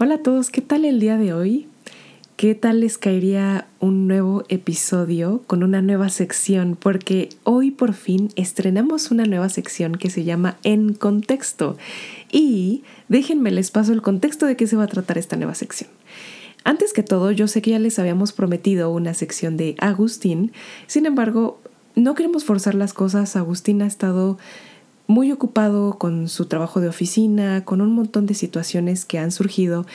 [0.00, 1.66] Hola a todos, ¿qué tal el día de hoy?
[2.36, 6.78] ¿Qué tal les caería un nuevo episodio con una nueva sección?
[6.80, 11.76] Porque hoy por fin estrenamos una nueva sección que se llama En Contexto.
[12.30, 15.90] Y déjenme les paso el contexto de qué se va a tratar esta nueva sección.
[16.62, 20.52] Antes que todo, yo sé que ya les habíamos prometido una sección de Agustín,
[20.86, 21.58] sin embargo,
[21.96, 23.34] no queremos forzar las cosas.
[23.34, 24.38] Agustín ha estado
[25.08, 29.86] muy ocupado con su trabajo de oficina, con un montón de situaciones que han surgido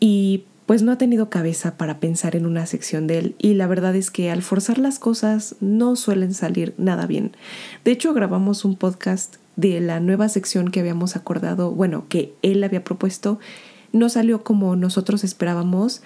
[0.00, 3.66] y pues no ha tenido cabeza para pensar en una sección de él y la
[3.66, 7.36] verdad es que al forzar las cosas no suelen salir nada bien.
[7.84, 12.64] De hecho, grabamos un podcast de la nueva sección que habíamos acordado, bueno, que él
[12.64, 13.38] había propuesto,
[13.92, 16.02] no salió como nosotros esperábamos.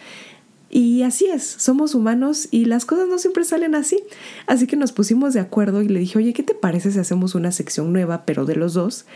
[0.76, 4.02] Y así es, somos humanos y las cosas no siempre salen así.
[4.48, 7.36] Así que nos pusimos de acuerdo y le dije, oye, ¿qué te parece si hacemos
[7.36, 9.06] una sección nueva, pero de los dos?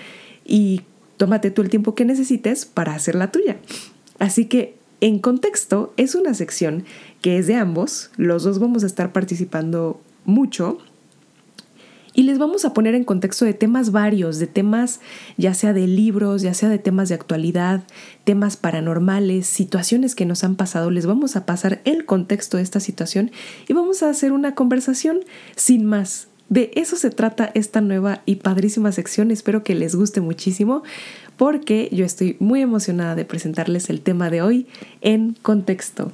[0.44, 0.82] Y
[1.16, 3.56] tómate tú el tiempo que necesites para hacer la tuya.
[4.20, 6.84] Así que en contexto, es una sección
[7.22, 10.78] que es de ambos, los dos vamos a estar participando mucho
[12.14, 15.00] y les vamos a poner en contexto de temas varios, de temas
[15.36, 17.82] ya sea de libros, ya sea de temas de actualidad,
[18.24, 20.90] temas paranormales, situaciones que nos han pasado.
[20.90, 23.30] Les vamos a pasar el contexto de esta situación
[23.68, 25.20] y vamos a hacer una conversación
[25.56, 26.28] sin más.
[26.48, 29.30] De eso se trata esta nueva y padrísima sección.
[29.30, 30.82] Espero que les guste muchísimo
[31.36, 34.66] porque yo estoy muy emocionada de presentarles el tema de hoy
[35.02, 36.10] en contexto.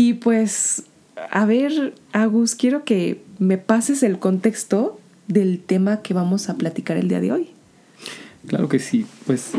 [0.00, 0.84] Y pues,
[1.30, 4.98] a ver, Agus, quiero que me pases el contexto
[5.28, 7.50] del tema que vamos a platicar el día de hoy.
[8.46, 9.50] Claro que sí, pues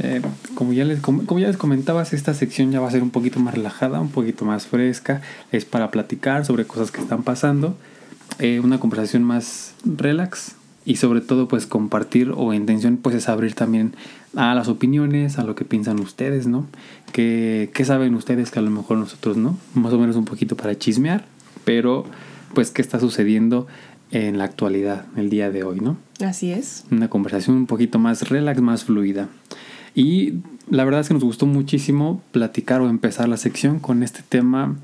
[0.00, 0.22] eh,
[0.54, 3.40] como, ya les, como, ya les comentabas, esta sección ya va a ser un poquito
[3.40, 7.76] más relajada, un poquito más fresca, es para platicar sobre cosas que están pasando,
[8.38, 10.52] eh, una conversación más relax
[10.88, 13.92] y sobre todo pues compartir o intención pues es abrir también
[14.34, 16.66] a las opiniones, a lo que piensan ustedes, ¿no?
[17.12, 19.58] ¿Qué, ¿Qué saben ustedes que a lo mejor nosotros no?
[19.74, 21.26] Más o menos un poquito para chismear,
[21.66, 22.06] pero
[22.54, 23.66] pues qué está sucediendo
[24.12, 25.98] en la actualidad, el día de hoy, ¿no?
[26.24, 26.86] Así es.
[26.90, 29.28] Una conversación un poquito más relax, más fluida.
[29.94, 30.36] Y
[30.70, 34.74] la verdad es que nos gustó muchísimo platicar o empezar la sección con este tema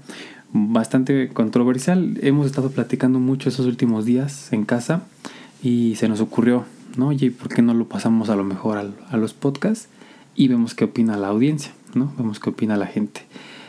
[0.53, 2.19] bastante controversial.
[2.21, 5.05] Hemos estado platicando mucho esos últimos días en casa
[5.65, 6.67] y se nos ocurrió,
[6.97, 7.09] ¿no?
[7.09, 8.77] Oye, ¿por qué no lo pasamos a lo mejor
[9.11, 9.89] a, los podcasts?
[10.37, 12.13] Y vemos qué opina la audiencia, ¿no?
[12.19, 13.23] Vemos qué opina la gente.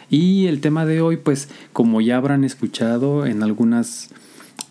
[0.09, 4.09] Y el tema de hoy, pues como ya habrán escuchado en algunas...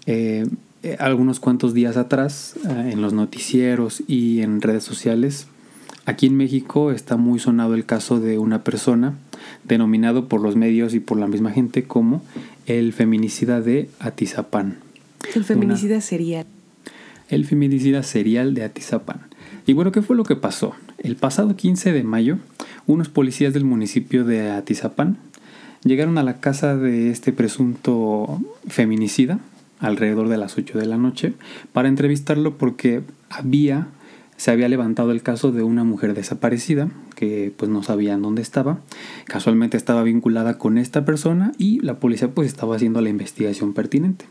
[0.07, 0.47] Eh,
[0.83, 5.47] eh, algunos cuantos días atrás, eh, en los noticieros y en redes sociales,
[6.05, 9.15] aquí en México está muy sonado el caso de una persona
[9.65, 12.23] denominado por los medios y por la misma gente como
[12.67, 14.77] el feminicida de Atizapán.
[15.35, 16.45] El feminicida serial.
[17.35, 19.23] El feminicida serial de Atizapán.
[19.67, 20.75] Y bueno, ¿qué fue lo que pasó?
[20.99, 22.39] El pasado 15 de mayo,
[22.87, 25.19] unos policías del municipio de Atizapán
[25.83, 29.41] llegaron a la casa de este presunto feminicida,
[29.81, 31.33] alrededor de las 8 de la noche
[31.73, 33.89] para entrevistarlo porque había
[34.37, 38.79] se había levantado el caso de una mujer desaparecida que pues no sabían dónde estaba.
[39.25, 44.27] Casualmente estaba vinculada con esta persona y la policía pues estaba haciendo la investigación pertinente.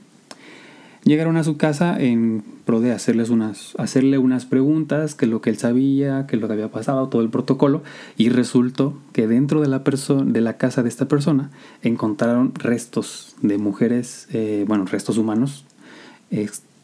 [1.04, 5.50] Llegaron a su casa en pro de hacerles unas, hacerle unas preguntas, que lo que
[5.50, 7.84] él sabía, que lo que había pasado, todo el protocolo,
[8.18, 13.58] y resultó que dentro de la, de la casa de esta persona encontraron restos de
[13.58, 15.66] mujeres, eh, bueno, restos humanos,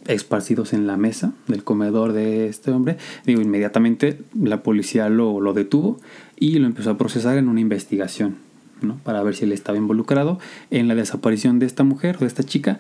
[0.05, 2.97] esparcidos en la mesa del comedor de este hombre.
[3.25, 5.97] Digo, inmediatamente la policía lo, lo detuvo
[6.37, 8.35] y lo empezó a procesar en una investigación,
[8.81, 8.97] ¿no?
[9.03, 10.39] Para ver si él estaba involucrado
[10.71, 12.79] en la desaparición de esta mujer de esta chica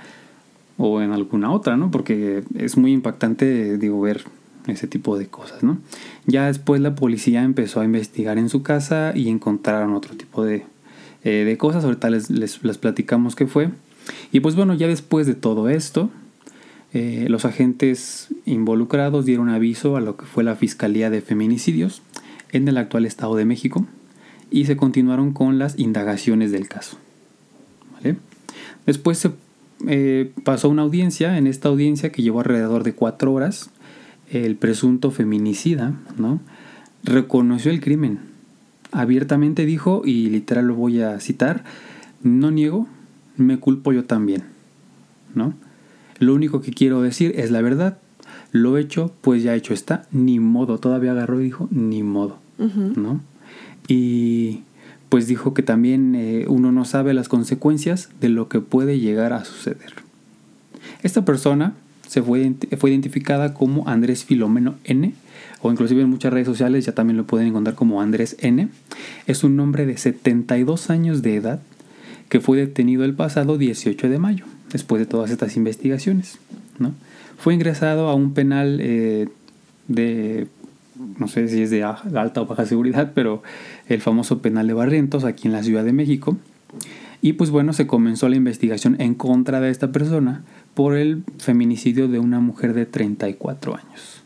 [0.79, 1.91] o en alguna otra, ¿no?
[1.91, 4.23] Porque es muy impactante, digo, ver
[4.65, 5.77] ese tipo de cosas, ¿no?
[6.25, 10.65] Ya después la policía empezó a investigar en su casa y encontraron otro tipo de,
[11.25, 13.71] eh, de cosas, ahorita les, les, platicamos qué fue.
[14.31, 16.09] Y pues bueno, ya después de todo esto,
[16.93, 22.01] eh, los agentes involucrados dieron aviso a lo que fue la Fiscalía de Feminicidios
[22.53, 23.85] en el actual Estado de México
[24.49, 26.97] y se continuaron con las indagaciones del caso.
[28.85, 29.31] Después se
[29.87, 33.69] eh, pasó una audiencia, en esta audiencia que llevó alrededor de cuatro horas,
[34.29, 36.39] el presunto feminicida, ¿no?
[37.03, 38.19] Reconoció el crimen.
[38.91, 41.63] Abiertamente dijo, y literal lo voy a citar,
[42.23, 42.87] no niego,
[43.37, 44.43] me culpo yo también,
[45.33, 45.53] ¿no?
[46.19, 47.97] Lo único que quiero decir es la verdad.
[48.51, 50.05] Lo hecho, pues ya hecho está.
[50.11, 50.77] Ni modo.
[50.77, 52.39] Todavía agarró y dijo, ni modo.
[52.57, 53.21] ¿No?
[53.87, 54.63] Y
[55.09, 59.33] pues dijo que también eh, uno no sabe las consecuencias de lo que puede llegar
[59.33, 59.93] a suceder.
[61.01, 61.73] Esta persona
[62.07, 65.13] se fue, fue identificada como Andrés Filomeno N,
[65.61, 68.69] o inclusive en muchas redes sociales ya también lo pueden encontrar como Andrés N.
[69.25, 71.61] Es un hombre de 72 años de edad
[72.29, 76.37] que fue detenido el pasado 18 de mayo, después de todas estas investigaciones.
[76.77, 76.93] ¿no?
[77.37, 79.27] Fue ingresado a un penal eh,
[79.87, 80.47] de,
[81.17, 83.41] no sé si es de alta o baja seguridad, pero
[83.87, 86.37] el famoso penal de Barrientos aquí en la Ciudad de México.
[87.21, 90.43] Y pues bueno, se comenzó la investigación en contra de esta persona
[90.73, 94.23] por el feminicidio de una mujer de 34 años.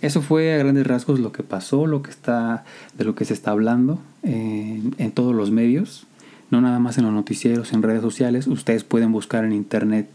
[0.00, 2.64] Eso fue a grandes rasgos lo que pasó, lo que está,
[2.98, 6.06] de lo que se está hablando en, en todos los medios,
[6.50, 8.46] no nada más en los noticieros, en redes sociales.
[8.46, 10.08] Ustedes pueden buscar en internet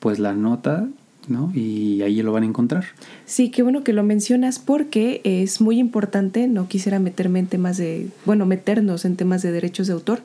[0.00, 0.88] pues la nota
[1.28, 1.50] ¿no?
[1.54, 2.84] Y ahí lo van a encontrar.
[3.24, 7.76] Sí, qué bueno que lo mencionas porque es muy importante, no quisiera meterme en temas
[7.76, 10.22] de, bueno, meternos en temas de derechos de autor.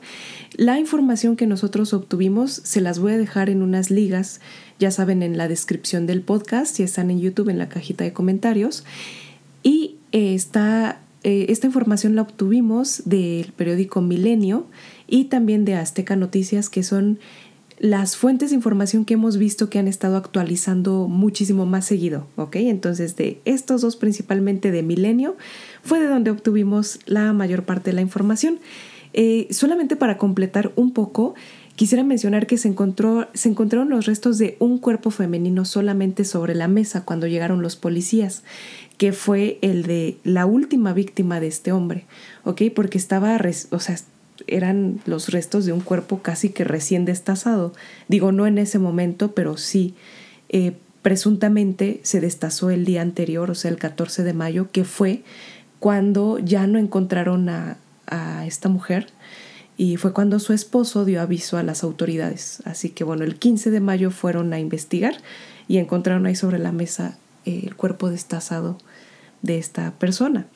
[0.54, 4.40] La información que nosotros obtuvimos se las voy a dejar en unas ligas,
[4.78, 8.12] ya saben, en la descripción del podcast, si están en YouTube, en la cajita de
[8.12, 8.84] comentarios.
[9.62, 14.66] Y eh, está, eh, esta información la obtuvimos del periódico Milenio
[15.06, 17.18] y también de Azteca Noticias, que son
[17.82, 22.54] las fuentes de información que hemos visto que han estado actualizando muchísimo más seguido, ¿ok?
[22.56, 25.36] Entonces de estos dos, principalmente de Milenio,
[25.82, 28.60] fue de donde obtuvimos la mayor parte de la información.
[29.14, 31.34] Eh, solamente para completar un poco,
[31.74, 36.54] quisiera mencionar que se, encontró, se encontraron los restos de un cuerpo femenino solamente sobre
[36.54, 38.44] la mesa cuando llegaron los policías,
[38.96, 42.04] que fue el de la última víctima de este hombre,
[42.44, 42.62] ¿ok?
[42.72, 43.36] Porque estaba,
[43.70, 43.96] o sea,
[44.46, 47.72] eran los restos de un cuerpo casi que recién destazado.
[48.08, 49.94] Digo, no en ese momento, pero sí.
[50.48, 50.72] Eh,
[51.02, 55.22] presuntamente se destazó el día anterior, o sea, el 14 de mayo, que fue
[55.80, 59.08] cuando ya no encontraron a, a esta mujer
[59.76, 62.62] y fue cuando su esposo dio aviso a las autoridades.
[62.64, 65.16] Así que bueno, el 15 de mayo fueron a investigar
[65.66, 68.78] y encontraron ahí sobre la mesa el cuerpo destazado
[69.42, 70.46] de esta persona.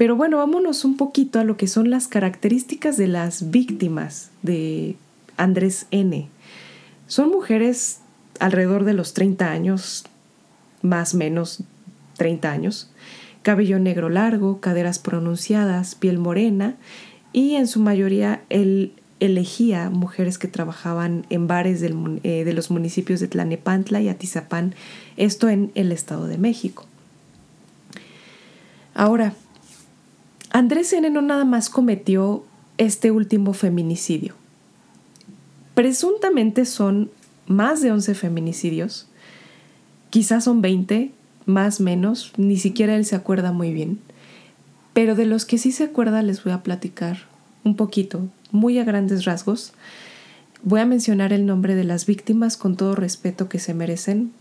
[0.00, 4.96] Pero bueno, vámonos un poquito a lo que son las características de las víctimas de
[5.36, 6.26] Andrés N.
[7.06, 7.98] Son mujeres
[8.38, 10.06] alrededor de los 30 años,
[10.80, 11.64] más o menos
[12.16, 12.90] 30 años,
[13.42, 16.76] cabello negro largo, caderas pronunciadas, piel morena
[17.34, 23.20] y en su mayoría él elegía mujeres que trabajaban en bares eh, de los municipios
[23.20, 24.74] de Tlanepantla y Atizapán,
[25.18, 26.86] esto en el Estado de México.
[28.94, 29.34] Ahora,
[30.50, 31.08] Andrés N.
[31.10, 32.44] no nada más cometió
[32.76, 34.34] este último feminicidio.
[35.74, 37.10] Presuntamente son
[37.46, 39.06] más de 11 feminicidios,
[40.10, 41.12] quizás son 20,
[41.46, 44.00] más menos, ni siquiera él se acuerda muy bien,
[44.92, 47.18] pero de los que sí se acuerda les voy a platicar
[47.62, 49.72] un poquito, muy a grandes rasgos.
[50.64, 54.32] Voy a mencionar el nombre de las víctimas con todo respeto que se merecen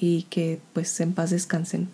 [0.00, 1.88] y que pues en paz descansen.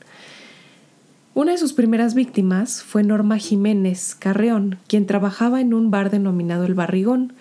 [1.33, 6.65] Una de sus primeras víctimas fue Norma Jiménez Carreón, quien trabajaba en un bar denominado
[6.65, 7.35] El Barrigón.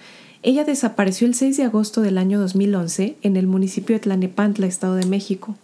[0.43, 4.93] Ella desapareció el 6 de agosto del año 2011 en el municipio de Tlanepantla, Estado
[4.93, 5.55] de México.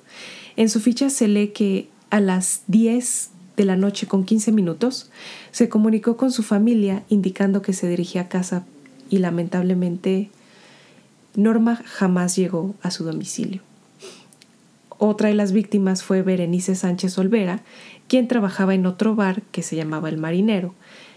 [0.55, 5.11] En su ficha se lee que a las 10 de la noche con 15 minutos
[5.51, 8.65] se comunicó con su familia indicando que se dirigía a casa
[9.07, 10.31] y lamentablemente
[11.35, 13.61] Norma jamás llegó a su domicilio.
[14.97, 17.61] Otra de las víctimas fue Berenice Sánchez Olvera,
[18.07, 20.73] quien trabajaba en otro bar que se llamaba El Marinero.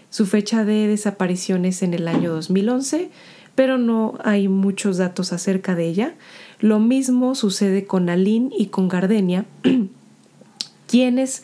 [0.09, 3.09] Su fecha de desaparición es en el año 2011,
[3.55, 6.15] pero no hay muchos datos acerca de ella.
[6.59, 9.45] Lo mismo sucede con Aline y con Gardenia,
[10.87, 11.43] quienes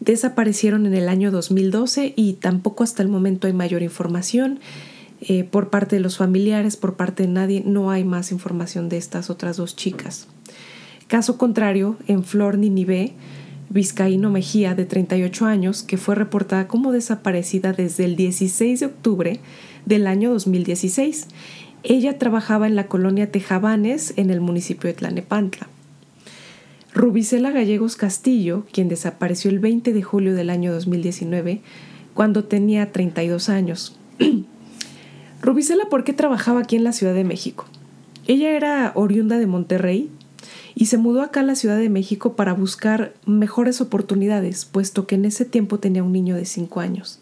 [0.00, 4.60] desaparecieron en el año 2012 y tampoco hasta el momento hay mayor información.
[5.20, 8.98] Eh, por parte de los familiares, por parte de nadie, no hay más información de
[8.98, 10.28] estas otras dos chicas.
[11.08, 13.14] Caso contrario, en Flor Ninive,
[13.70, 19.40] Vizcaíno Mejía, de 38 años, que fue reportada como desaparecida desde el 16 de octubre
[19.84, 21.28] del año 2016.
[21.82, 25.68] Ella trabajaba en la colonia Tejabanes, en el municipio de Tlanepantla.
[26.94, 31.60] Rubicela Gallegos Castillo, quien desapareció el 20 de julio del año 2019,
[32.14, 33.96] cuando tenía 32 años.
[35.42, 37.66] Rubicela, ¿por qué trabajaba aquí en la Ciudad de México?
[38.26, 40.08] Ella era oriunda de Monterrey
[40.74, 45.14] y se mudó acá a la Ciudad de México para buscar mejores oportunidades, puesto que
[45.14, 47.20] en ese tiempo tenía un niño de 5 años,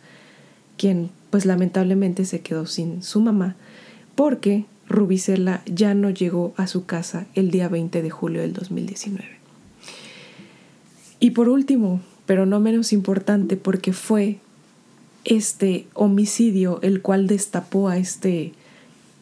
[0.77, 3.57] quien pues lamentablemente se quedó sin su mamá,
[4.15, 9.25] porque Rubicela ya no llegó a su casa el día 20 de julio del 2019.
[11.21, 14.39] Y por último, pero no menos importante, porque fue
[15.25, 18.53] este homicidio el cual destapó a este,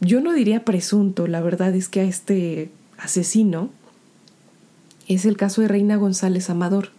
[0.01, 3.71] yo no diría presunto, la verdad es que a este asesino,
[5.15, 6.91] es el caso de Reina González Amador,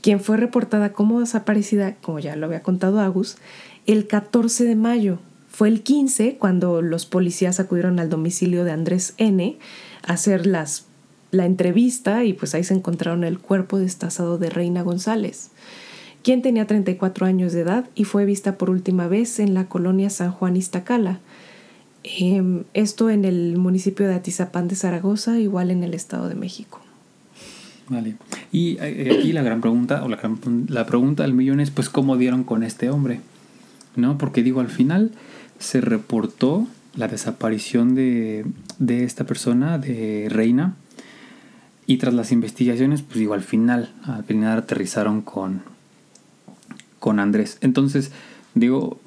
[0.00, 3.36] quien fue reportada como desaparecida, como ya lo había contado Agus,
[3.86, 5.18] el 14 de mayo.
[5.48, 9.56] Fue el 15 cuando los policías acudieron al domicilio de Andrés N.
[10.06, 10.84] a hacer las,
[11.30, 15.50] la entrevista y pues ahí se encontraron el cuerpo destazado de Reina González,
[16.22, 20.10] quien tenía 34 años de edad y fue vista por última vez en la colonia
[20.10, 21.20] San Juan Iztacala.
[22.04, 26.80] Em, esto en el municipio de Atizapán de Zaragoza, igual en el Estado de México.
[27.88, 28.16] Vale.
[28.52, 30.18] Y eh, aquí la gran pregunta, o la,
[30.68, 33.20] la pregunta del millón es, pues, ¿cómo dieron con este hombre?
[33.94, 34.18] ¿No?
[34.18, 35.12] Porque digo, al final
[35.58, 36.66] se reportó
[36.96, 38.44] la desaparición de,
[38.78, 40.74] de esta persona, de Reina,
[41.86, 45.62] y tras las investigaciones, pues digo, al final, al final aterrizaron con,
[46.98, 47.58] con Andrés.
[47.60, 48.10] Entonces,
[48.54, 48.98] digo,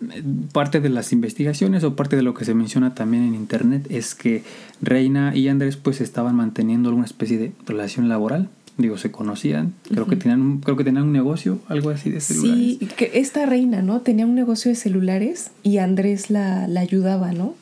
[0.54, 4.16] parte de las investigaciones o parte de lo que se menciona también en internet es
[4.16, 4.44] que
[4.82, 8.50] Reina y Andrés pues estaban manteniendo alguna especie de relación laboral
[8.82, 12.22] digo, se conocían, creo que tenían un, creo que tenían un negocio, algo así de
[12.22, 12.78] celulares.
[12.80, 14.02] Sí, que esta reina, ¿no?
[14.02, 17.56] Tenía un negocio de celulares y Andrés la, la ayudaba, ¿no?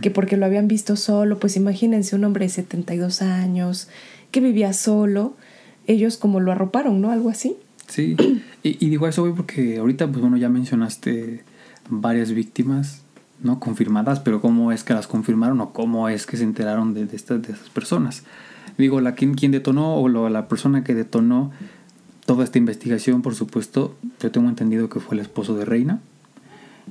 [0.00, 3.88] Que porque lo habían visto solo, pues imagínense un hombre de 72 años
[4.30, 5.34] que vivía solo,
[5.86, 7.10] ellos como lo arroparon, ¿no?
[7.10, 7.56] Algo así.
[7.88, 8.16] Sí,
[8.62, 11.44] y, digo eso voy porque ahorita, pues bueno, ya mencionaste
[11.90, 13.02] varias víctimas,
[13.42, 13.60] ¿no?
[13.60, 17.16] Confirmadas, pero ¿cómo es que las confirmaron o cómo es que se enteraron de, de,
[17.16, 18.24] estas, de esas personas?
[18.78, 21.52] Digo, la quien, quien detonó o la persona que detonó
[22.24, 26.00] toda esta investigación, por supuesto, yo tengo entendido que fue el esposo de Reina.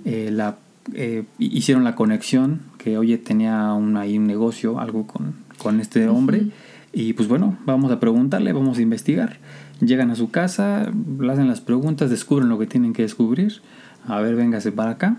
[0.05, 0.57] Eh, la,
[0.93, 6.07] eh, hicieron la conexión, que oye, tenía un, ahí un negocio, algo con, con este
[6.07, 6.47] hombre.
[6.93, 9.37] Y pues bueno, vamos a preguntarle, vamos a investigar.
[9.79, 13.61] Llegan a su casa, le hacen las preguntas, descubren lo que tienen que descubrir.
[14.05, 15.17] A ver, véngase para acá.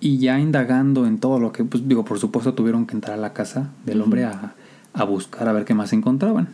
[0.00, 3.20] Y ya indagando en todo lo que, pues digo, por supuesto tuvieron que entrar a
[3.20, 4.54] la casa del hombre a,
[4.94, 6.48] a buscar a ver qué más encontraban.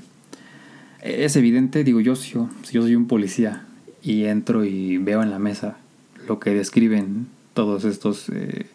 [1.02, 3.64] Es evidente, digo yo, si yo, yo soy un policía
[4.02, 5.76] y entro y veo en la mesa
[6.26, 8.66] lo que describen todos estos, eh,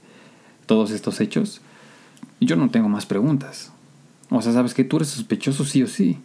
[0.66, 1.62] todos estos hechos,
[2.40, 3.72] yo no tengo más preguntas.
[4.30, 6.18] O sea, sabes que tú eres sospechoso sí o sí.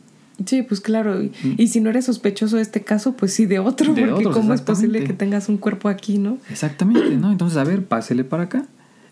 [0.46, 1.20] Sí, pues claro.
[1.22, 1.66] Y, mm.
[1.66, 5.02] si no eres sospechoso de este caso, pues sí de otro, porque cómo es posible
[5.02, 6.38] que tengas un cuerpo aquí, ¿no?
[6.48, 7.32] Exactamente, ¿no?
[7.32, 8.66] Entonces, a ver, pásele para acá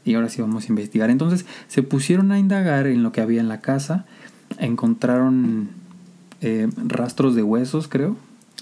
[0.06, 1.10] y ahora sí vamos a investigar.
[1.10, 4.06] Entonces se pusieron a indagar en lo que había en la casa,
[4.58, 5.68] encontraron
[6.40, 8.16] eh, rastros de huesos, creo,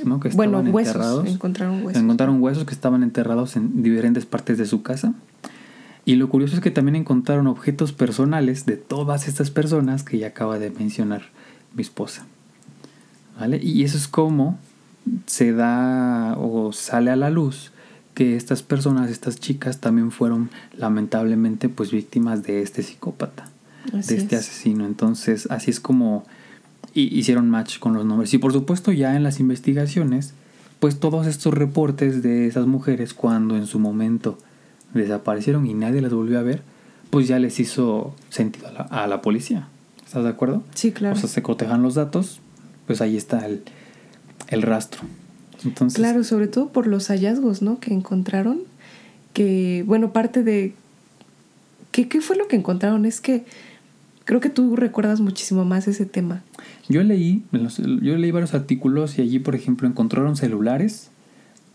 [0.04, 0.18] ¿no?
[0.20, 1.28] Que estaban bueno, huesos, enterrados.
[1.28, 2.02] Encontraron huesos.
[2.02, 5.12] Encontraron huesos que estaban enterrados en diferentes partes de su casa.
[6.06, 10.28] Y lo curioso es que también encontraron objetos personales de todas estas personas que ya
[10.28, 11.22] acaba de mencionar
[11.74, 12.26] mi esposa.
[13.38, 13.58] ¿Vale?
[13.62, 14.58] Y eso es como
[15.26, 17.72] se da o sale a la luz
[18.14, 23.48] que estas personas, estas chicas también fueron lamentablemente pues víctimas de este psicópata,
[23.92, 24.86] de este asesino.
[24.86, 26.24] Entonces así es como
[26.94, 28.32] hicieron match con los nombres.
[28.32, 30.32] Y por supuesto ya en las investigaciones,
[30.78, 34.38] pues todos estos reportes de esas mujeres cuando en su momento
[34.94, 36.62] desaparecieron y nadie las volvió a ver,
[37.10, 39.66] pues ya les hizo sentido a la, a la policía.
[40.06, 40.62] ¿Estás de acuerdo?
[40.74, 41.16] Sí, claro.
[41.16, 42.38] O sea, se cotejan los datos,
[42.86, 43.64] pues ahí está el,
[44.48, 45.02] el rastro
[45.94, 47.80] claro, sobre todo por los hallazgos, ¿no?
[47.80, 48.60] Que encontraron,
[49.32, 50.74] que, bueno, parte de...
[51.90, 53.06] ¿Qué, ¿Qué fue lo que encontraron?
[53.06, 53.44] Es que
[54.24, 56.42] creo que tú recuerdas muchísimo más ese tema.
[56.88, 61.10] Yo leí, yo leí varios artículos y allí, por ejemplo, encontraron celulares,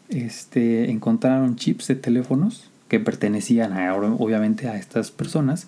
[0.09, 5.67] este, encontraron chips de teléfonos que pertenecían a, obviamente a estas personas,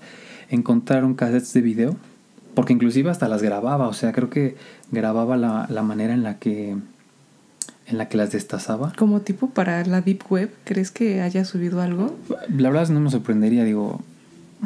[0.50, 1.96] encontraron cassettes de video,
[2.56, 4.56] porque inclusive hasta las grababa, o sea, creo que
[4.92, 6.76] grababa la, la manera en la que
[7.92, 8.94] en la que las destazaba.
[8.98, 12.18] Como tipo para la Deep Web, ¿crees que haya subido algo?
[12.50, 14.02] La verdad no me sorprendería, digo.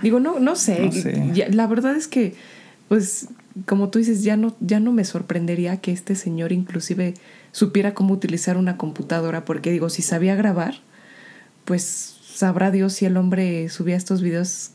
[0.02, 0.90] Digo, no, no sé.
[1.52, 2.36] la verdad es que,
[2.88, 3.28] pues,
[3.66, 7.14] como tú dices, ya no, ya no me sorprendería que este señor inclusive
[7.52, 10.76] supiera cómo utilizar una computadora, porque digo, si sabía grabar,
[11.64, 14.72] pues sabrá Dios si el hombre subía estos videos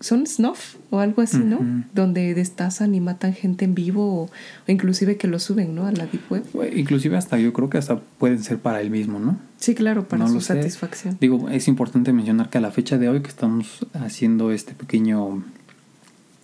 [0.00, 1.84] son snuff o algo así, ¿no?
[1.94, 4.30] Donde destazan y matan gente en vivo o,
[4.66, 5.86] inclusive que lo suben, ¿no?
[5.86, 6.44] A la Deep Web.
[6.74, 9.38] Inclusive hasta yo creo que hasta pueden ser para él mismo, ¿no?
[9.58, 11.18] Sí, claro, para su satisfacción.
[11.20, 15.44] Digo, es importante mencionar que a la fecha de hoy que estamos haciendo este pequeño,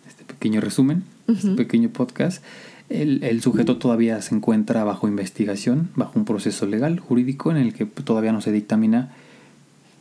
[0.07, 2.45] este pequeño resumen, este pequeño podcast,
[2.91, 7.73] el, el, sujeto todavía se encuentra bajo investigación, bajo un proceso legal, jurídico, en el
[7.73, 9.13] que todavía no se dictamina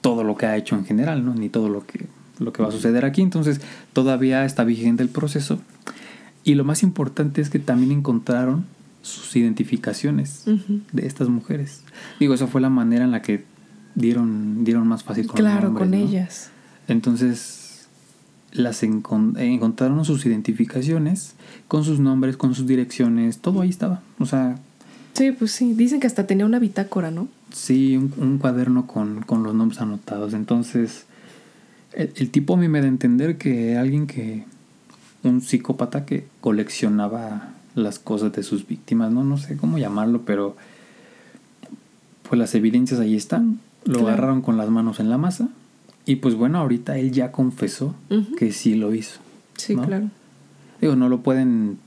[0.01, 1.33] todo lo que ha hecho en general, ¿no?
[1.33, 2.05] Ni todo lo que
[2.39, 3.22] lo que va a suceder aquí.
[3.22, 3.62] Entonces
[3.94, 5.60] todavía está vigente el proceso.
[6.44, 8.65] Y lo más importante es que también encontraron
[9.01, 10.46] sus identificaciones
[10.92, 11.82] de estas mujeres.
[12.20, 13.44] Digo, esa fue la manera en la que
[13.96, 16.50] dieron, dieron más fácil con Claro, con ellas.
[16.88, 17.88] Entonces,
[18.51, 21.36] las encontraron sus identificaciones,
[21.68, 24.01] con sus nombres, con sus direcciones, todo ahí estaba.
[24.20, 24.58] O sea...
[25.13, 27.27] Sí, pues sí, dicen que hasta tenía una bitácora, ¿no?
[27.54, 30.34] Sí, un, cuaderno con, con, los nombres anotados.
[30.34, 31.06] Entonces,
[31.95, 34.43] el, el, tipo a mí me da a entender que alguien que...
[35.23, 39.23] Un psicópata que coleccionaba las cosas de sus víctimas, ¿no?
[39.23, 40.55] No sé cómo llamarlo, pero...
[42.29, 43.59] Pues las evidencias ahí están.
[43.85, 45.49] Lo agarraron con las manos en la masa
[46.05, 47.95] y pues bueno, ahorita él ya confesó
[48.37, 49.19] que sí lo hizo.
[49.57, 50.09] Sí, claro.
[50.79, 51.79] Digo, no lo pueden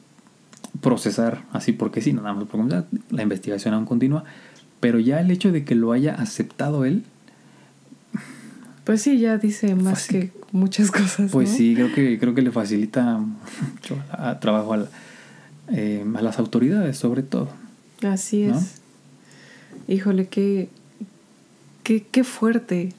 [0.80, 4.24] procesar así porque sí, nada más porque la investigación aún continúa,
[4.80, 7.04] pero ya el hecho de que lo haya aceptado él.
[8.88, 11.30] Pues sí, ya dice más que muchas cosas.
[11.30, 14.02] Pues sí, creo que, creo que le facilita mucho
[14.40, 14.88] trabajo a,
[15.70, 17.50] eh, a, las autoridades, sobre todo.
[18.02, 18.80] Así es.
[19.88, 20.70] Híjole, qué,
[21.82, 22.94] qué, qué fuerte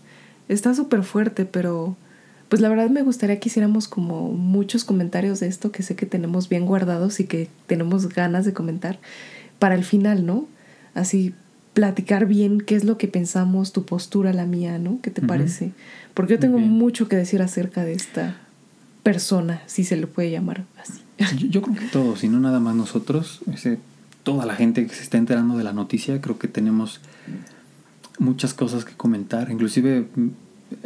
[0.48, 1.98] está súper fuerte, pero
[2.50, 6.06] pues la verdad me gustaría que hiciéramos como muchos comentarios de esto que sé que
[6.06, 9.00] tenemos bien guardados y que tenemos ganas de comentar
[9.58, 10.46] para el final, ¿no?
[10.94, 11.34] Así
[11.80, 15.00] platicar bien qué es lo que pensamos, tu postura, la mía, ¿no?
[15.02, 15.72] ¿Qué te parece?
[16.14, 18.36] Porque yo tengo mucho que decir acerca de esta
[19.02, 21.48] persona, si se le puede llamar así.
[21.48, 23.40] Yo, creo que todos, y no nada más nosotros,
[24.24, 27.00] toda la gente que se está enterando de la noticia, creo que tenemos
[28.18, 29.50] muchas cosas que comentar.
[29.50, 30.06] Inclusive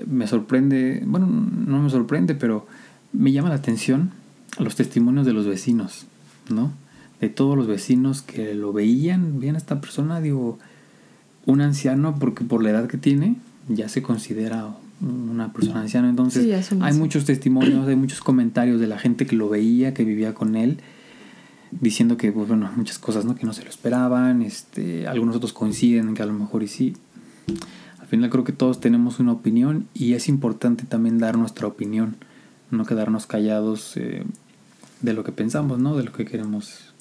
[0.05, 2.67] me sorprende, bueno, no me sorprende, pero
[3.13, 4.11] me llama la atención
[4.59, 6.05] los testimonios de los vecinos,
[6.49, 6.71] ¿no?
[7.19, 10.59] De todos los vecinos que lo veían, veían a esta persona, digo,
[11.45, 13.35] un anciano, porque por la edad que tiene,
[13.67, 14.69] ya se considera
[15.01, 16.09] una persona anciana.
[16.09, 20.33] Entonces, hay muchos testimonios, hay muchos comentarios de la gente que lo veía, que vivía
[20.33, 20.79] con él,
[21.71, 23.35] diciendo que, pues, bueno, muchas cosas, ¿no?
[23.35, 26.67] Que no se lo esperaban, este, algunos otros coinciden en que a lo mejor y
[26.67, 26.95] sí.
[27.99, 32.15] Al final creo que todos tenemos una opinión y es importante también dar nuestra opinión,
[32.69, 34.23] no quedarnos callados eh,
[35.01, 35.97] de lo que pensamos, ¿no?
[35.97, 36.93] De lo que queremos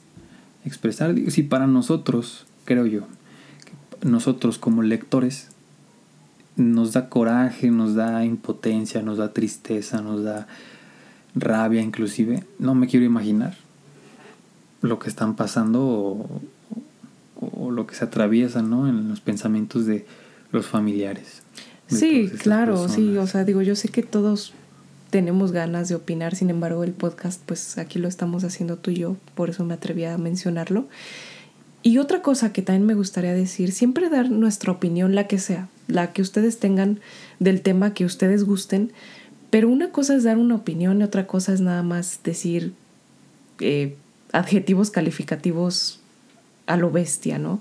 [0.65, 1.15] expresar.
[1.29, 3.03] Si para nosotros, creo yo,
[4.03, 5.49] nosotros como lectores,
[6.57, 10.47] nos da coraje, nos da impotencia, nos da tristeza, nos da
[11.35, 12.45] rabia inclusive.
[12.59, 13.57] No me quiero imaginar
[14.83, 16.41] lo que están pasando o,
[17.41, 18.89] o lo que se atraviesa ¿no?
[18.89, 20.07] en los pensamientos de
[20.51, 21.43] los familiares.
[21.89, 24.55] Sí, claro, sí, o sea, digo, yo sé que todos
[25.11, 28.97] tenemos ganas de opinar, sin embargo, el podcast, pues aquí lo estamos haciendo tú y
[28.97, 30.87] yo, por eso me atreví a mencionarlo.
[31.83, 35.69] Y otra cosa que también me gustaría decir, siempre dar nuestra opinión, la que sea,
[35.89, 37.01] la que ustedes tengan
[37.41, 38.93] del tema que ustedes gusten,
[39.51, 42.73] pero una cosa es dar una opinión y otra cosa es nada más decir
[43.59, 43.97] eh,
[44.33, 46.01] adjetivos calificativos
[46.67, 47.61] a lo bestia, ¿no?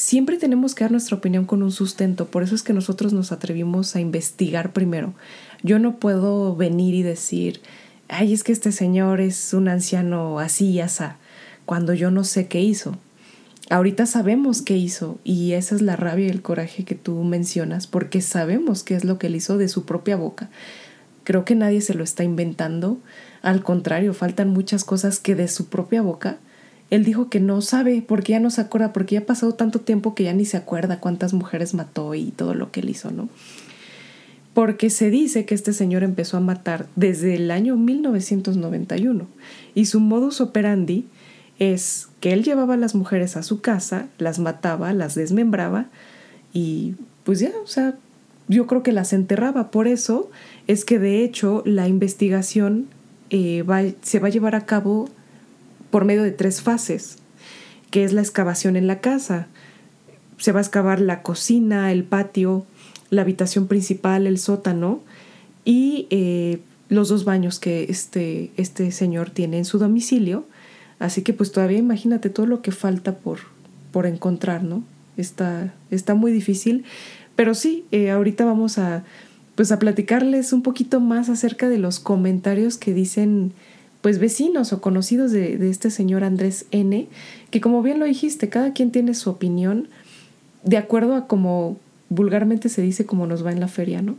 [0.00, 3.32] siempre tenemos que dar nuestra opinión con un sustento, por eso es que nosotros nos
[3.32, 5.12] atrevimos a investigar primero.
[5.62, 7.60] Yo no puedo venir y decir,
[8.08, 11.04] ay, es que este señor es un anciano así y así,
[11.66, 12.96] cuando yo no sé qué hizo.
[13.70, 17.86] Ahorita sabemos qué hizo y esa es la rabia y el coraje que tú mencionas,
[17.86, 20.50] porque sabemos qué es lo que él hizo de su propia boca.
[21.24, 22.98] Creo que nadie se lo está inventando,
[23.40, 26.38] al contrario, faltan muchas cosas que de su propia boca
[26.90, 29.80] él dijo que no sabe porque ya no se acuerda, porque ya ha pasado tanto
[29.80, 33.12] tiempo que ya ni se acuerda cuántas mujeres mató y todo lo que él hizo,
[33.12, 33.28] ¿no?
[34.54, 39.26] Porque se dice que este señor empezó a matar desde el año 1991
[39.76, 41.06] y su modus operandi
[41.60, 45.86] es que él llevaba a las mujeres a su casa, las mataba, las desmembraba
[46.52, 47.94] y pues ya, o sea,
[48.48, 49.70] yo creo que las enterraba.
[49.70, 50.30] Por eso
[50.66, 52.88] es que de hecho la investigación
[53.28, 53.62] eh,
[54.02, 55.08] se va a llevar a cabo
[55.90, 57.18] por medio de tres fases,
[57.90, 59.46] que es la excavación en la casa.
[60.38, 62.64] Se va a excavar la cocina, el patio,
[63.10, 65.00] la habitación principal, el sótano
[65.64, 70.46] y eh, los dos baños que este, este señor tiene en su domicilio.
[71.00, 73.38] Así que pues todavía imagínate todo lo que falta por,
[73.90, 74.84] por encontrar, ¿no?
[75.16, 76.84] Está, está muy difícil.
[77.34, 79.02] Pero sí, eh, ahorita vamos a,
[79.56, 83.52] pues a platicarles un poquito más acerca de los comentarios que dicen
[84.02, 87.08] pues vecinos o conocidos de, este señor Andrés N,
[87.50, 89.88] que como bien lo dijiste, cada quien tiene su opinión
[90.64, 94.16] de acuerdo a como vulgarmente se dice como nos va en la feria, ¿no?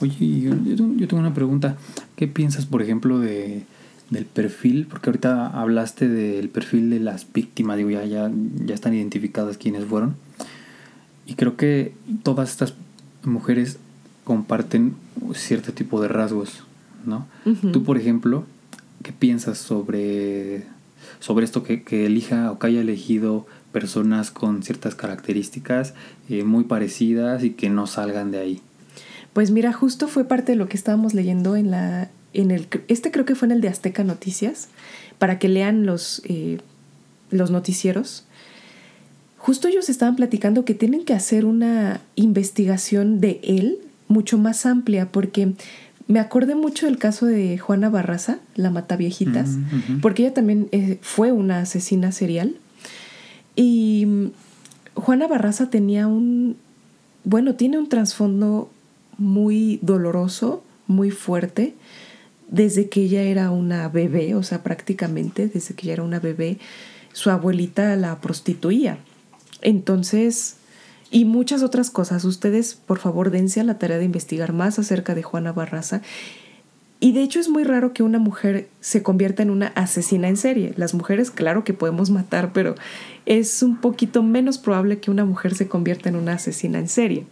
[0.00, 0.54] Oye, yo,
[1.06, 1.76] tengo una pregunta.
[2.16, 3.62] ¿Qué piensas, por ejemplo, de,
[4.10, 4.86] del perfil?
[4.88, 8.30] Porque ahorita hablaste del perfil de las víctimas, digo, ya, ya,
[8.64, 10.16] ya están identificadas quiénes fueron.
[11.26, 11.92] Y creo que
[12.22, 12.74] todas estas
[13.24, 13.78] mujeres
[14.24, 14.94] comparten
[15.34, 16.62] cierto tipo de rasgos,
[17.04, 17.26] ¿no?
[17.72, 18.44] Tú, por ejemplo,
[19.06, 20.64] ¿Qué piensas sobre,
[21.20, 25.94] sobre esto que, elija o que haya elegido personas con ciertas características
[26.28, 28.62] eh, muy parecidas y que no salgan de ahí?
[29.32, 33.10] Pues mira, justo fue parte de lo que estábamos leyendo en la, en el, este
[33.10, 34.68] creo que fue en el de Azteca Noticias,
[35.18, 36.58] para que lean los, eh,
[37.30, 38.24] los noticieros.
[39.38, 45.10] Justo ellos estaban platicando que tienen que hacer una investigación de él mucho más amplia,
[45.10, 45.52] porque
[46.08, 50.98] me acordé mucho del caso de Juana Barraza, la Mataviejitas, viejitas porque ella también eh,
[51.00, 52.56] fue una asesina serial.
[53.56, 54.26] Y mm,
[54.94, 56.56] Juana Barraza tenía un,
[57.24, 58.70] bueno, tiene un trasfondo
[59.18, 61.74] muy doloroso, muy fuerte,
[62.48, 66.58] desde que ella era una bebé, o sea, prácticamente desde que ella era una bebé,
[67.12, 68.98] su abuelita la prostituía.
[69.62, 70.56] Entonces,
[71.10, 72.24] y muchas otras cosas.
[72.24, 76.02] Ustedes, por favor, dense a la tarea de investigar más acerca de Juana Barraza.
[76.98, 80.36] Y de hecho es muy raro que una mujer se convierta en una asesina en
[80.36, 80.72] serie.
[80.76, 82.74] Las mujeres, claro que podemos matar, pero
[83.26, 87.26] es un poquito menos probable que una mujer se convierta en una asesina en serie.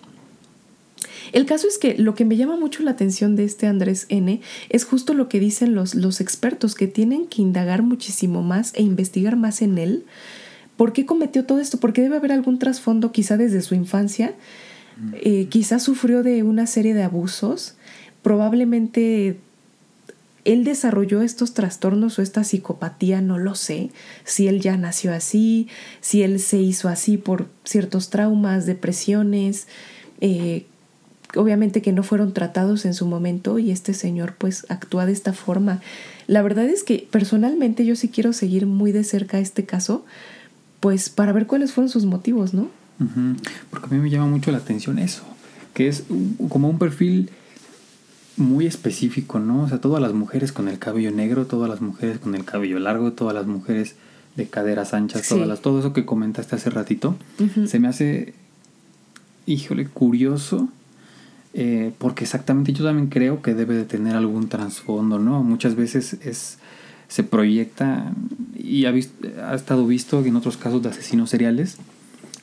[1.34, 4.40] El caso es que lo que me llama mucho la atención de este Andrés N
[4.68, 8.82] es justo lo que dicen los, los expertos, que tienen que indagar muchísimo más e
[8.82, 10.04] investigar más en él.
[10.76, 11.78] ¿Por qué cometió todo esto?
[11.80, 14.32] Porque debe haber algún trasfondo quizá desde su infancia.
[15.14, 17.74] Eh, quizá sufrió de una serie de abusos.
[18.22, 19.36] Probablemente
[20.44, 23.90] él desarrolló estos trastornos o esta psicopatía, no lo sé,
[24.22, 25.66] si él ya nació así,
[26.00, 29.66] si él se hizo así por ciertos traumas, depresiones,
[30.20, 30.66] eh,
[31.36, 35.32] obviamente que no fueron tratados en su momento y este señor pues actúa de esta
[35.32, 35.80] forma.
[36.26, 40.04] La verdad es que personalmente yo sí quiero seguir muy de cerca este caso,
[40.80, 42.68] pues para ver cuáles fueron sus motivos, ¿no?
[43.70, 45.22] Porque a mí me llama mucho la atención eso,
[45.74, 46.04] que es
[46.48, 47.30] como un perfil
[48.36, 49.62] muy específico, ¿no?
[49.62, 52.78] O sea, todas las mujeres con el cabello negro, todas las mujeres con el cabello
[52.78, 53.96] largo, todas las mujeres
[54.36, 57.16] de caderas anchas, todas las, todo eso que comentaste hace ratito,
[57.66, 58.34] se me hace,
[59.46, 60.68] híjole, curioso
[61.54, 65.42] eh, porque exactamente yo también creo que debe de tener algún trasfondo, ¿no?
[65.44, 66.58] Muchas veces es,
[67.06, 68.12] se proyecta
[68.56, 68.94] y ha,
[69.48, 71.76] ha estado visto en otros casos de asesinos seriales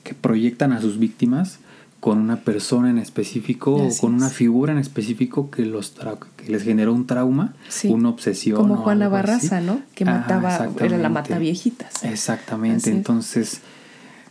[0.04, 1.60] que proyectan a sus víctimas
[2.00, 5.94] con una persona en específico o con una figura en específico que los
[6.38, 8.58] que les generó un trauma, una obsesión.
[8.58, 9.82] Como Juana Barraza, ¿no?
[9.94, 12.04] Que mataba, era la mata viejitas.
[12.04, 12.90] Exactamente.
[12.90, 13.62] Entonces,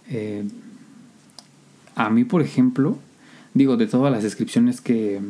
[0.08, 0.48] eh,
[1.94, 2.98] a mí, por ejemplo,
[3.54, 5.20] digo, de todas las descripciones que,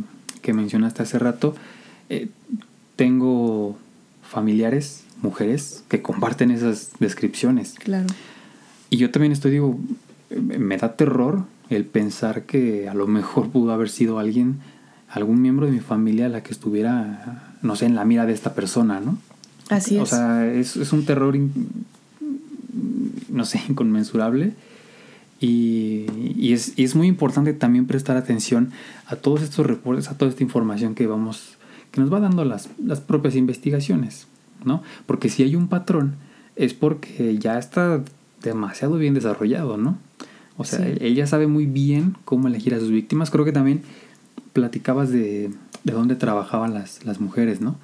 [0.53, 1.55] mencionaste hace rato,
[2.09, 2.29] eh,
[2.97, 3.79] tengo
[4.23, 7.75] familiares, mujeres, que comparten esas descripciones.
[7.79, 8.09] Claro.
[8.91, 9.79] Y yo también estoy, digo,
[10.37, 14.59] me da terror el pensar que a lo mejor pudo haber sido alguien,
[15.09, 18.55] algún miembro de mi familia la que estuviera, no sé, en la mira de esta
[18.55, 19.19] persona, ¿no?
[19.69, 20.03] Así es.
[20.03, 21.39] O sea, es, es un terror,
[23.29, 24.55] no sé, inconmensurable
[25.41, 28.73] y, es, es, muy importante también prestar atención
[29.07, 31.57] a todos estos reportes, a toda esta información que vamos,
[31.91, 34.27] que nos va dando las, las propias investigaciones,
[34.65, 34.83] ¿no?
[35.07, 36.17] Porque si hay un patrón,
[36.57, 38.03] es porque ya está
[38.43, 39.97] demasiado bien desarrollado, ¿no?
[40.59, 43.31] O sea, él, ya sabe muy bien cómo elegir a sus víctimas.
[43.31, 43.81] Creo que también
[44.53, 45.51] platicabas de,
[45.85, 47.77] de dónde trabajaban las, las mujeres, ¿no?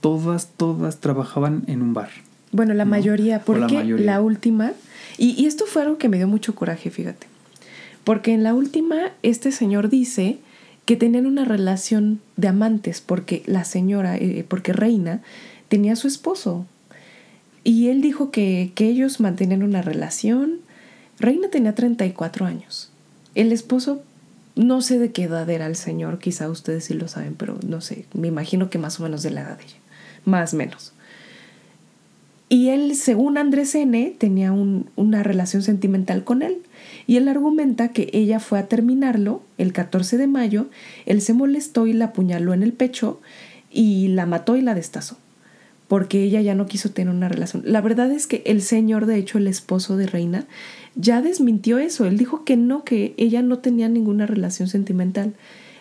[0.00, 2.10] Todas, todas trabajaban en un bar.
[2.50, 4.72] Bueno, la mayoría, porque la última
[5.18, 7.26] y, esto fue algo que me dio mucho coraje, fíjate.
[8.04, 10.38] Porque en la última, este señor dice
[10.84, 15.22] que tenían una relación de amantes, porque la señora, eh, porque Reina,
[15.68, 16.66] tenía a su esposo.
[17.64, 20.60] Y él dijo que, que ellos mantenían una relación.
[21.18, 22.90] Reina tenía 34 años.
[23.34, 24.02] El esposo,
[24.54, 27.80] no sé de qué edad era el señor, quizá ustedes sí lo saben, pero no
[27.80, 29.76] sé, me imagino que más o menos de la edad de ella,
[30.24, 30.92] más o menos.
[32.48, 36.58] Y él, según Andrés N., tenía una relación sentimental con él.
[37.06, 40.66] Y él argumenta que ella fue a terminarlo el 14 de mayo,
[41.06, 43.20] él se molestó y la apuñaló en el pecho
[43.70, 45.16] y la mató y la destazó,
[45.88, 47.62] porque ella ya no quiso tener una relación.
[47.64, 50.46] La verdad es que el señor, de hecho, el esposo de Reina,
[50.94, 52.06] ya desmintió eso.
[52.06, 55.34] Él dijo que no, que ella no tenía ninguna relación sentimental.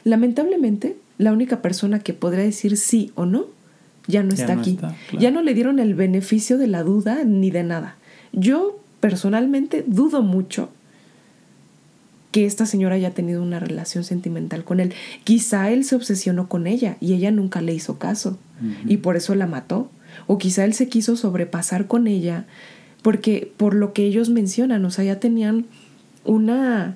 [0.03, 3.54] Lamentablemente, la única persona que podría decir sí o no
[4.07, 4.77] ya no está aquí.
[5.17, 7.95] Ya no le dieron el beneficio de la duda ni de nada.
[8.31, 10.69] Yo personalmente dudo mucho
[12.31, 14.93] que esta señora haya tenido una relación sentimental con él.
[15.23, 18.37] Quizá él se obsesionó con ella y ella nunca le hizo caso
[18.85, 19.89] y por eso la mató.
[20.27, 22.45] O quizá él se quiso sobrepasar con ella
[23.01, 25.65] porque por lo que ellos mencionan, o sea, ya tenían
[26.23, 26.95] una,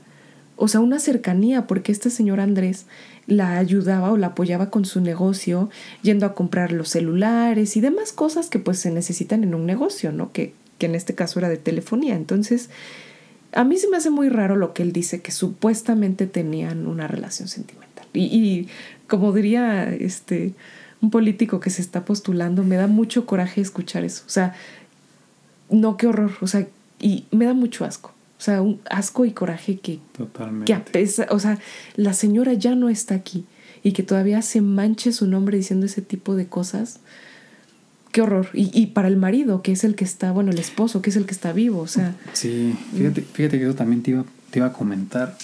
[0.59, 2.85] o sea, una cercanía porque este señor Andrés
[3.27, 5.69] la ayudaba o la apoyaba con su negocio,
[6.01, 10.11] yendo a comprar los celulares y demás cosas que pues se necesitan en un negocio,
[10.11, 10.31] ¿no?
[10.31, 12.15] Que, que en este caso era de telefonía.
[12.15, 12.69] Entonces,
[13.53, 17.07] a mí se me hace muy raro lo que él dice, que supuestamente tenían una
[17.07, 18.05] relación sentimental.
[18.13, 18.67] Y, y
[19.07, 20.53] como diría este
[21.01, 24.23] un político que se está postulando, me da mucho coraje escuchar eso.
[24.27, 24.53] O sea,
[25.69, 26.31] no, qué horror.
[26.41, 26.67] O sea,
[26.99, 28.11] y me da mucho asco.
[28.39, 30.73] O sea, un asco y coraje que, Totalmente.
[30.73, 31.59] que o sea,
[31.97, 33.45] la señora ya no está aquí
[33.83, 37.01] y que todavía se manche su nombre diciendo ese tipo de cosas.
[38.13, 38.47] Qué horror.
[38.53, 41.17] Y, y para el marido, que es el que está, bueno, el esposo, que es
[41.17, 42.15] el que está vivo, o sea.
[42.33, 45.37] Sí, fíjate, fíjate que eso también te iba, te iba a comentar.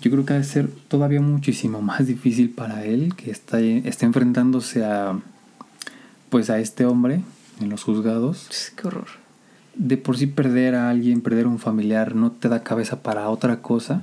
[0.00, 4.06] Yo creo que ha de ser todavía muchísimo más difícil para él que está, está
[4.06, 5.18] enfrentándose a
[6.30, 7.22] pues a este hombre
[7.60, 8.72] en los juzgados.
[8.76, 9.19] Qué horror.
[9.74, 13.28] De por sí perder a alguien, perder a un familiar, no te da cabeza para
[13.30, 14.02] otra cosa.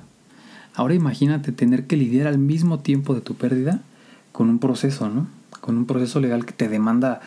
[0.73, 3.81] Ahora imagínate tener que lidiar al mismo tiempo de tu pérdida
[4.31, 5.27] con un proceso, ¿no?
[5.61, 7.21] Con un proceso legal que te demanda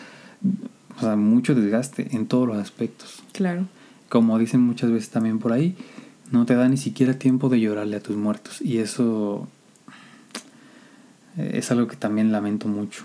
[0.97, 3.23] o sea, mucho desgaste en todos los aspectos.
[3.33, 3.67] Claro.
[4.09, 5.77] Como dicen muchas veces también por ahí,
[6.31, 8.61] no te da ni siquiera tiempo de llorarle a tus muertos.
[8.61, 9.49] Y eso
[11.37, 13.05] eh, es algo que también lamento mucho.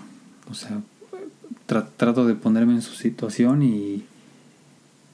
[0.50, 0.80] O sea,
[1.96, 4.04] trato de ponerme en su situación y,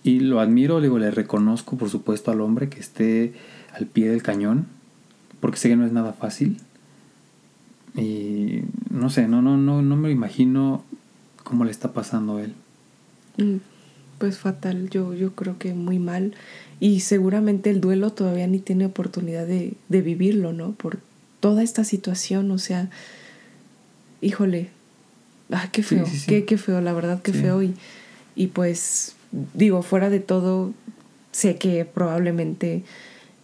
[0.04, 3.34] y lo admiro, digo, le reconozco por supuesto al hombre que esté
[3.72, 4.66] al pie del cañón,
[5.40, 6.58] porque sé que no es nada fácil.
[7.94, 8.60] Y
[8.90, 10.82] no sé, no, no, no, no me imagino
[11.44, 12.54] cómo le está pasando a él.
[13.36, 13.56] Mm,
[14.18, 16.34] pues fatal, yo, yo creo que muy mal.
[16.80, 20.72] Y seguramente el duelo todavía ni tiene oportunidad de, de vivirlo, ¿no?
[20.72, 20.98] Por
[21.40, 22.88] toda esta situación, o sea,
[24.20, 24.70] híjole,
[25.50, 27.62] ah, qué feo, Qué, qué, feo, la verdad, qué feo.
[27.62, 27.74] Y,
[28.34, 29.14] y pues,
[29.54, 30.72] digo, fuera de todo,
[31.32, 32.84] sé que probablemente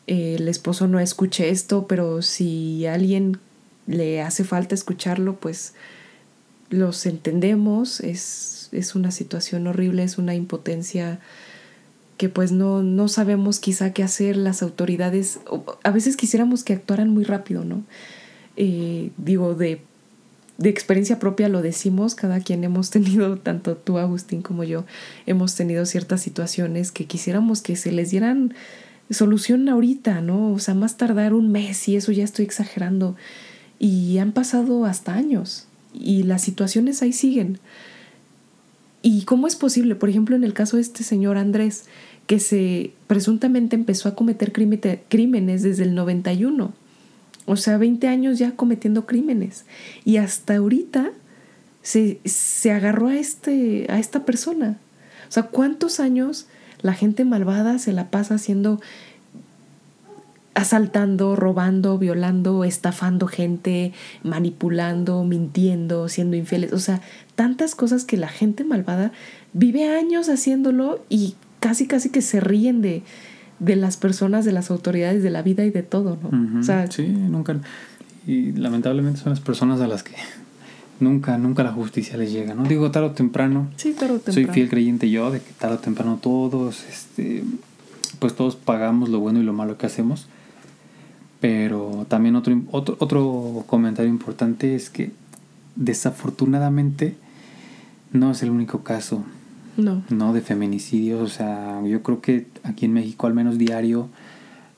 [0.07, 3.38] eh, el esposo no escuche esto, pero si a alguien
[3.87, 5.74] le hace falta escucharlo, pues
[6.70, 11.18] los entendemos, es, es una situación horrible, es una impotencia
[12.18, 15.38] que pues no, no sabemos quizá qué hacer las autoridades.
[15.85, 17.85] A veces quisiéramos que actuaran muy rápido, ¿no?
[18.57, 19.81] Eh, digo, de,
[20.59, 24.85] de experiencia propia lo decimos, cada quien hemos tenido, tanto tú Agustín como yo,
[25.27, 28.55] hemos tenido ciertas situaciones que quisiéramos que se les dieran
[29.11, 30.53] solución ahorita, ¿no?
[30.53, 33.16] O sea, más tardar un mes y eso ya estoy exagerando.
[33.79, 37.59] Y han pasado hasta años y las situaciones ahí siguen.
[39.01, 39.94] ¿Y cómo es posible?
[39.94, 41.85] Por ejemplo, en el caso de este señor Andrés,
[42.27, 46.73] que se presuntamente empezó a cometer crímenes desde el 91.
[47.49, 49.65] O sea, 20 años ya cometiendo crímenes.
[50.05, 51.11] Y hasta ahorita
[51.83, 54.79] se, se agarró a, este, a esta persona.
[55.29, 56.47] O sea, ¿cuántos años
[56.81, 58.81] la gente malvada se la pasa haciendo
[60.59, 63.93] asaltando, robando, violando, estafando gente,
[64.25, 66.73] manipulando, mintiendo, siendo infieles.
[66.73, 67.01] O sea,
[67.37, 69.13] tantas cosas que la gente malvada
[69.53, 73.05] vive años haciéndolo y casi casi que se ríen de,
[73.59, 76.61] de las personas, de las autoridades, de la vida y de todo, ¿no?
[76.61, 77.57] o sea, sí, nunca.
[78.27, 80.12] Y lamentablemente son las personas a las que
[81.01, 82.64] nunca, nunca la justicia les llega, ¿no?
[82.64, 83.68] Digo, tarde o temprano.
[83.77, 84.47] Sí, tarde o temprano.
[84.47, 87.44] Soy fiel creyente yo de que tarde o temprano todos, este,
[88.18, 90.29] pues todos pagamos lo bueno y lo malo que hacemos.
[91.40, 95.12] Pero también otro, otro, otro comentario importante es que
[95.77, 97.16] desafortunadamente
[98.12, 99.25] no es el único caso
[99.79, 100.03] no.
[100.11, 101.21] No, de feminicidios.
[101.21, 104.09] O sea, yo creo que aquí en México al menos diario,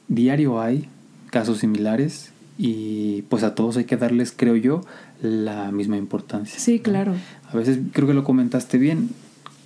[0.08, 0.88] diario hay
[1.30, 4.82] casos similares y pues a todos hay que darles, creo yo,
[5.22, 6.58] la misma importancia.
[6.58, 7.14] Sí, claro.
[7.50, 9.10] A veces creo que lo comentaste bien.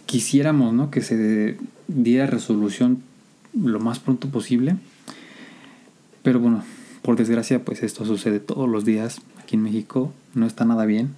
[0.07, 0.90] Quisiéramos, ¿no?
[0.90, 1.57] Que se
[1.88, 3.03] diera resolución
[3.61, 4.77] lo más pronto posible.
[6.23, 6.62] Pero bueno,
[7.03, 10.12] por desgracia, pues esto sucede todos los días aquí en México.
[10.35, 11.11] No está nada bien.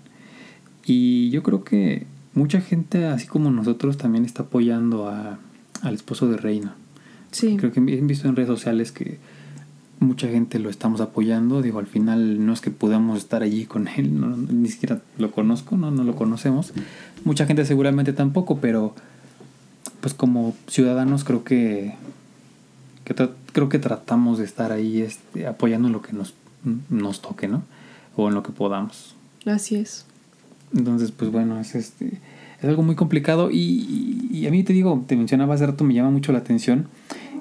[0.84, 5.38] Y yo creo que mucha gente, así como nosotros, también está apoyando a,
[5.82, 6.76] al esposo de Reina.
[7.32, 7.56] Sí.
[7.56, 9.18] Creo que he visto en redes sociales que
[9.98, 11.62] mucha gente lo estamos apoyando.
[11.62, 15.76] Digo, al final no es que podamos estar allí con él, ni siquiera lo conozco,
[15.76, 16.72] no, no lo conocemos.
[17.24, 18.94] Mucha gente seguramente tampoco, pero
[20.00, 21.94] pues como ciudadanos creo que,
[23.52, 26.34] creo que tratamos de estar ahí este, apoyando en lo que nos,
[26.90, 27.62] nos toque, ¿no?
[28.14, 29.14] O en lo que podamos.
[29.46, 30.04] Así es.
[30.74, 32.20] Entonces, pues bueno, es este
[32.58, 36.10] es algo muy complicado y, a mí te digo, te mencionaba hace rato, me llama
[36.10, 36.88] mucho la atención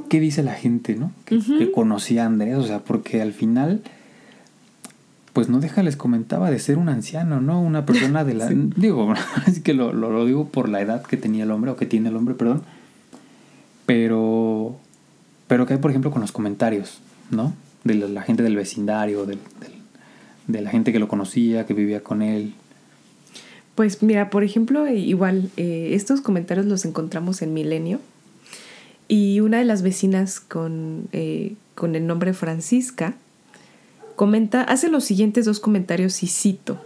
[0.10, 1.12] qué dice la gente, ¿no?
[1.26, 3.82] Que, conocía a Andrés, o sea, porque al final,
[5.34, 7.62] pues no deja, les comentaba de ser un anciano, ¿no?
[7.62, 8.48] Una persona de la...
[8.76, 9.14] Digo,
[9.48, 11.86] así que lo, lo, lo, digo por la edad que tenía el hombre, o que
[11.86, 12.62] tiene el hombre, perdón.
[13.86, 14.78] Pero,
[15.48, 17.00] pero que hay, por ejemplo, con los comentarios,
[17.32, 17.54] ¿no?
[17.84, 22.54] De la, gente del vecindario, de la gente que lo conocía, que vivía con él,
[23.76, 28.00] pues mira, por ejemplo, eh, igual eh, estos comentarios los encontramos en Milenio
[29.08, 33.16] y una de las vecinas con, eh, con el nombre Francisca
[34.16, 36.80] comenta, hace los siguientes dos comentarios y cito.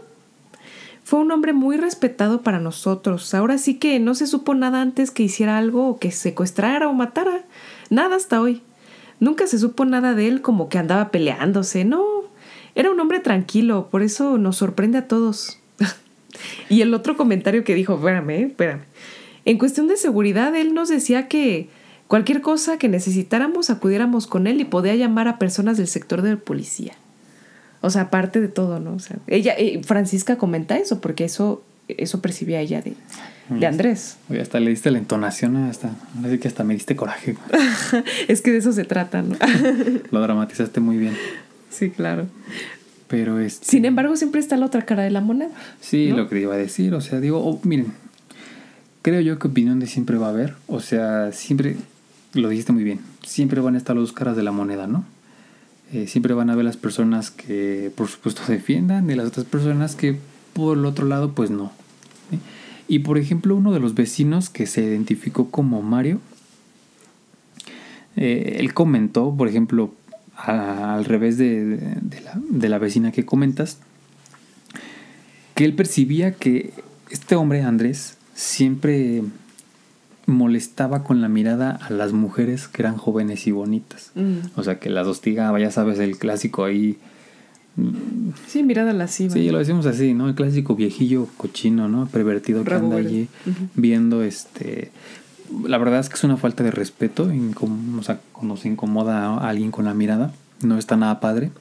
[1.04, 3.34] Fue un hombre muy respetado para nosotros.
[3.34, 6.94] Ahora sí que no se supo nada antes que hiciera algo o que secuestrara o
[6.94, 7.44] matara.
[7.90, 8.62] Nada hasta hoy.
[9.20, 11.84] Nunca se supo nada de él como que andaba peleándose.
[11.84, 12.04] No,
[12.76, 15.59] era un hombre tranquilo, por eso nos sorprende a todos.
[16.70, 18.82] Y el otro comentario que dijo, espérame, espérame.
[19.46, 21.70] En cuestión de seguridad, él nos decía que
[22.08, 26.38] cualquier cosa que necesitáramos acudiéramos con él y podía llamar a personas del sector de
[26.38, 26.94] policía.
[27.82, 28.94] O sea, aparte de todo, ¿no?
[28.94, 32.94] O sea, ella, eh, Francisca comenta eso, porque eso, eso percibía ella de,
[33.50, 34.18] de Andrés.
[34.30, 35.92] Oye, hasta le diste la entonación, hasta,
[36.42, 37.38] que hasta me diste coraje.
[38.28, 39.38] es que de eso se trata, ¿no?
[40.12, 41.16] Lo dramatizaste muy bien.
[41.70, 42.28] Sí, claro.
[43.10, 43.66] Pero este...
[43.66, 45.52] Sin embargo, siempre está la otra cara de la moneda.
[45.82, 47.88] Sí, lo que iba a decir, o sea, digo, oh, miren,
[49.02, 51.76] creo yo que opinión de siempre va a haber, o sea, siempre,
[52.34, 55.06] lo dijiste muy bien, siempre van a estar las dos caras de la moneda, ¿no?
[55.92, 59.96] Eh, siempre van a haber las personas que por supuesto defiendan y las otras personas
[59.96, 60.20] que
[60.54, 61.72] por el otro lado pues no.
[62.88, 66.20] Y por ejemplo uno de los vecinos que se identificó como Mario,
[68.16, 69.94] eh, él comentó, por ejemplo,
[70.46, 73.80] al revés de, la, de la vecina que comentas,
[75.56, 76.74] que él percibía que
[77.10, 79.24] este hombre, Andrés, siempre
[80.30, 84.12] molestaba con la mirada a las mujeres que eran jóvenes y bonitas.
[84.16, 84.38] Mm.
[84.56, 86.98] O sea, que las hostigaba, ya sabes, el clásico ahí.
[88.48, 89.34] Sí, mirada lasciva.
[89.34, 90.30] Sí, lo decimos así, ¿no?
[90.30, 92.08] El clásico viejillo cochino, ¿no?
[92.08, 93.28] Pervertido que anda allí
[93.76, 94.92] viendo este.
[95.66, 97.30] La verdad es que es una falta de respeto,
[97.98, 100.32] o sea, cuando se incomoda a alguien con la mirada,
[100.62, 101.52] no está nada padre.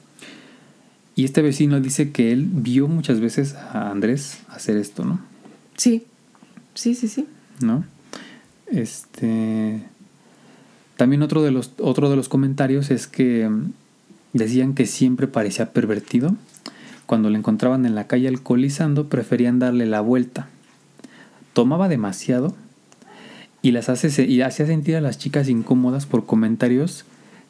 [1.15, 5.19] Y este vecino dice que él vio muchas veces a Andrés hacer esto, ¿no?
[5.75, 6.05] Sí,
[6.75, 7.27] sí, sí, sí.
[7.61, 7.83] ¿No?
[8.67, 9.81] Este.
[10.95, 13.71] También otro de los, otro de los comentarios es que mm,
[14.33, 16.35] decían que siempre parecía pervertido.
[17.05, 20.47] Cuando le encontraban en la calle alcoholizando, preferían darle la vuelta.
[21.53, 22.55] Tomaba demasiado
[23.61, 27.05] y las hace y hacía sentir a las chicas incómodas por comentarios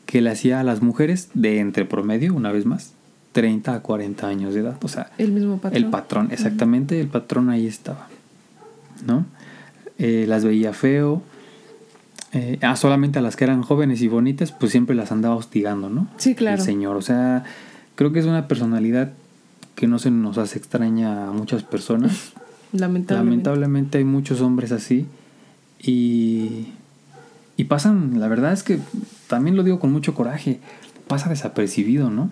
[0.05, 2.93] que le hacía a las mujeres de entre promedio, una vez más,
[3.33, 4.77] 30 a 40 años de edad.
[4.81, 5.83] O sea, el mismo patrón.
[5.83, 8.07] El patrón, exactamente, el patrón ahí estaba.
[9.05, 9.25] ¿No?
[9.99, 11.21] Eh, las veía feo.
[12.31, 15.89] Eh, ah, solamente a las que eran jóvenes y bonitas, pues siempre las andaba hostigando,
[15.89, 16.07] ¿no?
[16.17, 16.57] Sí, claro.
[16.57, 17.43] El señor, o sea,
[17.95, 19.11] creo que es una personalidad
[19.75, 22.33] que no se nos hace extraña a muchas personas.
[22.71, 23.13] Lamentablemente.
[23.13, 25.07] Lamentablemente hay muchos hombres así
[25.79, 26.67] y,
[27.57, 28.79] y pasan, la verdad es que
[29.27, 30.59] también lo digo con mucho coraje,
[31.07, 32.29] pasa desapercibido, ¿no?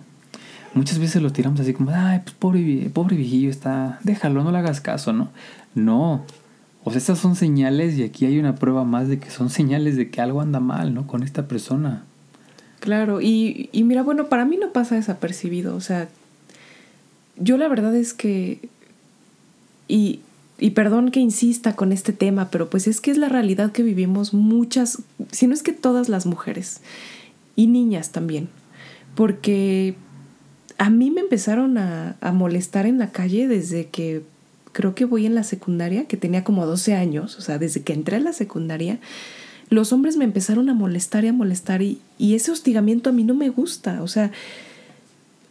[0.74, 4.58] Muchas veces lo tiramos así como, ay, pues pobre, pobre viejillo está, déjalo, no le
[4.58, 5.30] hagas caso, ¿no?
[5.74, 6.24] No,
[6.84, 9.96] o sea, estas son señales y aquí hay una prueba más de que son señales
[9.96, 11.06] de que algo anda mal, ¿no?
[11.06, 12.04] Con esta persona.
[12.80, 16.08] Claro, y, y mira, bueno, para mí no pasa desapercibido, o sea,
[17.36, 18.68] yo la verdad es que,
[19.88, 20.20] y,
[20.58, 23.82] y perdón que insista con este tema, pero pues es que es la realidad que
[23.82, 26.80] vivimos muchas, si no es que todas las mujeres,
[27.56, 28.48] y niñas también,
[29.14, 29.94] porque
[30.78, 34.22] a mí me empezaron a, a molestar en la calle desde que
[34.72, 37.92] creo que voy en la secundaria, que tenía como 12 años, o sea, desde que
[37.92, 39.00] entré a la secundaria,
[39.70, 43.34] los hombres me empezaron a molestar y a molestar y, ese hostigamiento a mí no
[43.34, 44.30] me gusta, o sea,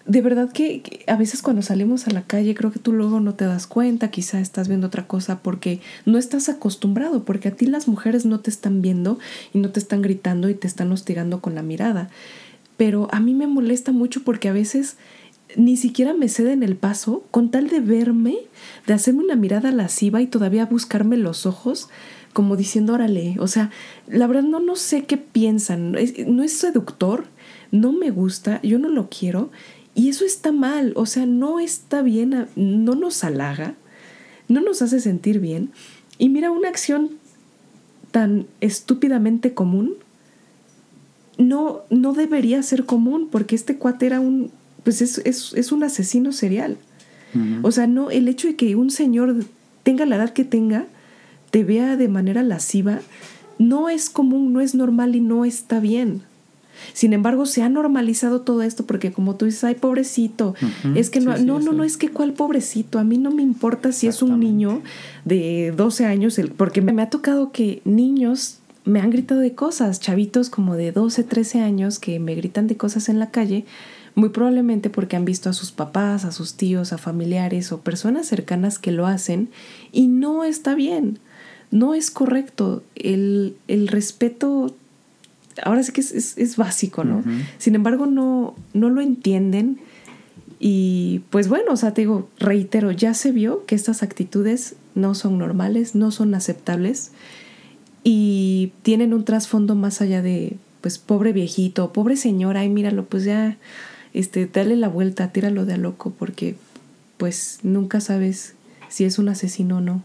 [0.08, 3.34] de verdad que, a veces cuando salimos a la calle creo que tú luego no
[3.34, 7.66] te das cuenta, quizá estás viendo otra cosa porque no estás acostumbrado, porque a ti
[7.66, 9.20] las mujeres no te están viendo
[9.54, 12.10] y no te están gritando y te están hostigando con la mirada.
[12.78, 14.96] Pero a mí me molesta mucho porque a veces
[15.58, 18.38] ni siquiera me ceden el paso con tal de verme,
[18.86, 21.90] de hacerme una mirada lasciva y todavía buscarme los ojos
[22.32, 23.72] como diciendo, órale, o sea,
[24.08, 25.94] la verdad no, no sé qué piensan,
[26.28, 27.26] no es seductor,
[27.72, 29.50] no me gusta, yo no lo quiero
[29.98, 33.74] y eso está mal, o sea, no está bien, no nos halaga,
[34.48, 35.72] no nos hace sentir bien.
[36.20, 37.10] Y mira, una acción
[38.12, 39.96] tan estúpidamente común
[41.40, 44.52] no, no debería ser común porque este cuate era un
[44.84, 46.78] pues es, un asesino serial.
[47.64, 49.46] O sea, no, el hecho de que un señor
[49.82, 50.86] tenga la edad que tenga,
[51.50, 53.00] te vea de manera lasciva,
[53.58, 56.22] no es común, no es normal y no está bien.
[56.94, 60.56] Sin embargo, se ha normalizado todo esto porque como tú dices, ay, pobrecito,
[60.96, 63.92] es que no, no, no, no, es que cuál pobrecito, a mí no me importa
[63.92, 64.82] si es un niño
[65.26, 70.50] de 12 años, porque me ha tocado que niños me han gritado de cosas, chavitos
[70.50, 73.66] como de 12, 13 años que me gritan de cosas en la calle
[74.18, 78.26] muy probablemente porque han visto a sus papás, a sus tíos, a familiares o personas
[78.26, 79.50] cercanas que lo hacen
[79.92, 81.20] y no está bien,
[81.70, 82.82] no es correcto.
[82.96, 84.74] El, respeto,
[85.64, 87.24] ahora sí que es, básico, ¿no?
[87.58, 89.80] Sin embargo, no, no lo entienden
[90.60, 95.14] Y pues bueno, o sea, te digo, reitero, ya se vio que estas actitudes no
[95.14, 97.12] son normales, no son aceptables
[98.10, 103.26] y tienen un trasfondo más allá de, pues, pobre viejito, pobre señora, ay, míralo, pues
[103.26, 103.58] ya,
[104.14, 106.56] este, dale la vuelta, tíralo de a loco, porque,
[107.18, 108.54] pues, nunca sabes
[108.88, 110.04] si es un asesino o no.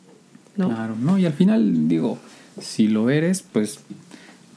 [0.56, 0.68] ¿no?
[0.68, 2.18] Claro, no, y al final, digo,
[2.60, 3.78] si lo eres, pues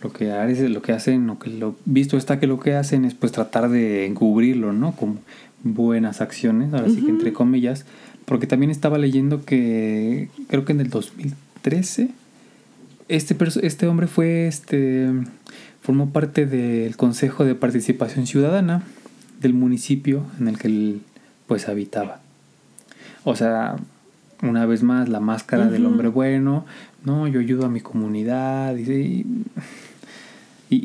[0.06, 3.06] lo que haces, lo que hacen, lo que lo visto está que lo que hacen
[3.06, 4.92] es pues tratar de encubrirlo, ¿no?
[4.96, 5.20] Con
[5.64, 7.86] buenas acciones, ahora sí que entre comillas,
[8.26, 12.10] porque también estaba leyendo que creo que en el 2013
[13.08, 15.10] este este hombre fue este
[15.82, 18.84] formó parte del Consejo de Participación Ciudadana
[19.42, 21.02] del municipio en el que él
[21.48, 22.20] pues habitaba.
[23.24, 23.78] O sea,
[24.44, 26.66] una vez más la máscara del hombre bueno,
[27.04, 29.26] no, yo ayudo a mi comunidad y, y,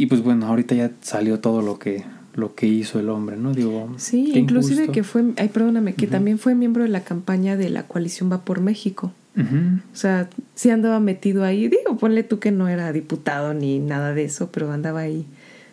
[0.06, 2.04] pues bueno, ahorita ya salió todo lo que
[2.34, 3.52] lo que hizo el hombre, ¿no?
[3.52, 7.70] Digo, sí, inclusive que fue, ay, perdóname, que también fue miembro de la campaña de
[7.70, 9.12] la coalición Va por México.
[9.36, 14.12] O sea, sí andaba metido ahí, digo, ponle tú que no era diputado ni nada
[14.12, 15.24] de eso, pero andaba ahí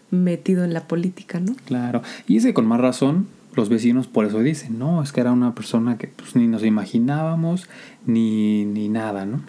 [0.10, 1.54] metido en la política, ¿no?
[1.66, 5.34] Claro, y ese con más razón, los vecinos por eso dicen, no, es que era
[5.34, 7.68] una persona que pues ni nos imaginábamos,
[8.06, 9.42] ni, ni nada, ¿no?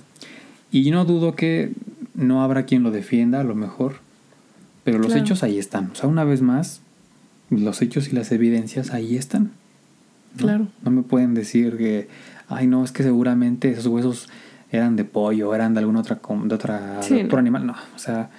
[0.73, 1.73] Y no dudo que
[2.15, 3.97] no habrá quien lo defienda, a lo mejor,
[4.91, 5.91] pero los hechos ahí están.
[5.93, 6.81] O sea, una vez más,
[7.51, 9.53] los hechos y las evidencias ahí están.
[10.37, 10.69] Claro.
[10.83, 12.09] No me pueden decir que,
[12.49, 14.29] ay, no, es que seguramente esos huesos
[14.71, 17.67] eran de pollo, eran de alguna otra, de otra, otro animal.
[17.67, 18.31] No, o sea,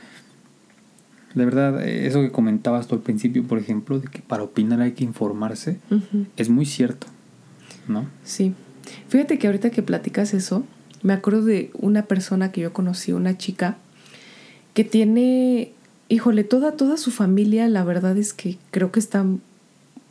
[1.34, 4.94] de verdad, eso que comentabas tú al principio, por ejemplo, de que para opinar hay
[4.94, 5.78] que informarse,
[6.38, 7.08] es muy cierto,
[7.88, 8.06] ¿no?
[8.24, 8.54] Sí.
[9.08, 10.64] Fíjate que ahorita que platicas eso,
[11.04, 13.78] me acuerdo de una persona que yo conocí, una chica,
[14.74, 15.72] que tiene,
[16.10, 19.42] híjole, toda, toda su familia, la verdad es que creo que están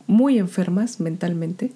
[0.07, 1.71] muy enfermas mentalmente.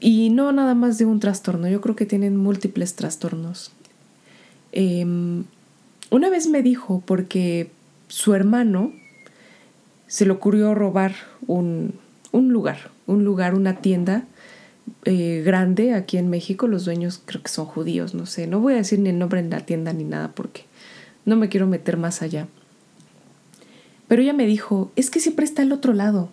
[0.00, 3.70] Y no nada más de un trastorno, yo creo que tienen múltiples trastornos.
[4.72, 5.44] Em,
[6.10, 7.70] una vez me dijo, porque
[8.08, 8.92] su hermano
[10.08, 11.14] se le ocurrió robar
[11.46, 11.94] un,
[12.32, 14.24] un lugar, un lugar, una tienda
[15.04, 16.66] eh, grande aquí en México.
[16.66, 18.46] Los dueños creo que son judíos, no sé.
[18.46, 20.64] No voy a decir ni el nombre en la tienda ni nada porque
[21.24, 22.48] no me quiero meter más allá.
[24.08, 26.30] Pero ella me dijo, es que siempre está al otro lado.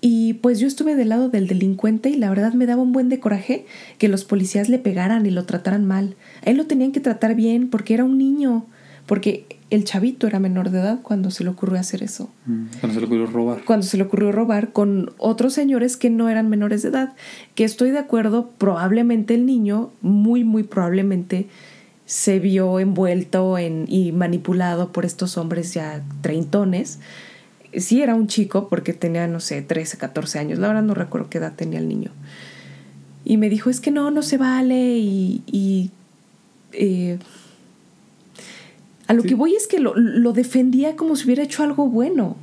[0.00, 3.08] Y pues yo estuve del lado del delincuente y la verdad me daba un buen
[3.08, 3.66] de coraje
[3.98, 6.14] que los policías le pegaran y lo trataran mal.
[6.46, 8.64] A él lo tenían que tratar bien porque era un niño.
[9.06, 12.30] Porque el chavito era menor de edad cuando se le ocurrió hacer eso.
[12.46, 13.64] Mm, cuando se le ocurrió robar.
[13.64, 17.14] Cuando se le ocurrió robar con otros señores que no eran menores de edad.
[17.54, 21.48] Que estoy de acuerdo, probablemente el niño, muy, muy probablemente,
[22.08, 27.00] se vio envuelto en, y manipulado por estos hombres ya treintones.
[27.76, 30.58] Sí era un chico porque tenía, no sé, 13, 14 años.
[30.58, 32.10] La verdad no recuerdo qué edad tenía el niño.
[33.26, 35.42] Y me dijo, es que no, no se vale y...
[35.46, 35.90] y
[36.72, 37.18] eh,
[39.06, 42.36] a lo que voy es que lo, defendía como si hubiera hecho algo bueno.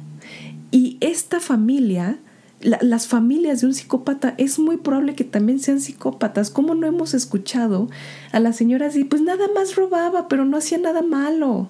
[0.69, 2.19] Y esta familia,
[2.65, 6.49] las familias de un psicópata, es muy probable que también sean psicópatas.
[6.49, 7.89] ¿Cómo no hemos escuchado
[8.31, 9.03] a la señora así?
[9.03, 11.69] Pues nada más robaba, pero no hacía nada malo.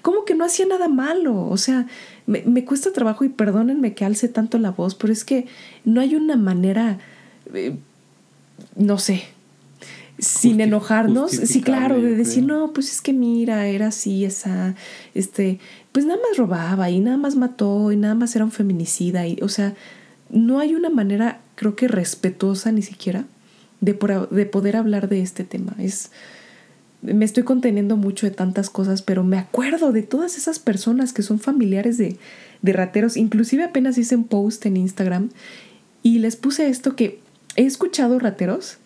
[0.00, 1.46] ¿Cómo que no hacía nada malo?
[1.48, 1.86] O sea,
[2.26, 5.46] me, me, cuesta trabajo y perdónenme que alce tanto la voz, pero es que
[5.84, 6.98] no hay una manera,
[7.52, 7.76] eh,
[8.74, 9.24] no sé,
[10.18, 14.74] sin enojarnos, sí, claro, de decir, no, pues es que mira, era así, esa,
[15.14, 15.60] este,
[15.92, 19.38] pues nada más robaba y nada más mató y nada más era un feminicida, y,
[19.42, 19.74] o sea,
[20.30, 23.24] no hay una manera, creo que respetuosa ni siquiera,
[23.80, 23.96] de,
[24.30, 25.74] de poder hablar de este tema.
[25.78, 26.10] Es,
[27.02, 31.22] me estoy conteniendo mucho de tantas cosas, pero me acuerdo de todas esas personas que
[31.22, 32.16] son familiares de,
[32.62, 35.30] de rateros, inclusive apenas hice un post en Instagram
[36.02, 37.20] y les puse esto que
[37.56, 38.77] he escuchado rateros,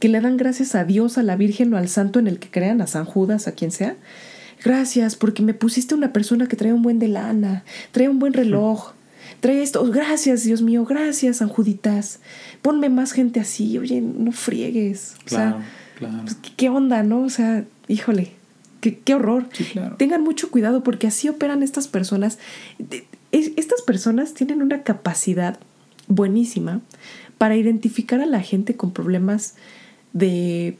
[0.00, 2.50] que le dan gracias a Dios, a la Virgen o al santo en el que
[2.50, 3.96] crean, a San Judas, a quien sea.
[4.64, 8.32] Gracias porque me pusiste una persona que trae un buen de lana, trae un buen
[8.32, 8.92] reloj,
[9.40, 9.84] trae esto.
[9.90, 12.20] Gracias, Dios mío, gracias, San Juditas.
[12.62, 15.16] Ponme más gente así, oye, no friegues.
[15.26, 15.58] O sea,
[15.98, 17.22] pues, ¿qué onda, no?
[17.22, 18.32] O sea, híjole,
[18.80, 19.48] qué, qué horror.
[19.98, 22.38] Tengan mucho cuidado porque así operan estas personas.
[23.32, 25.58] Estas personas tienen una capacidad
[26.08, 26.80] buenísima
[27.38, 29.54] para identificar a la gente con problemas
[30.12, 30.76] de,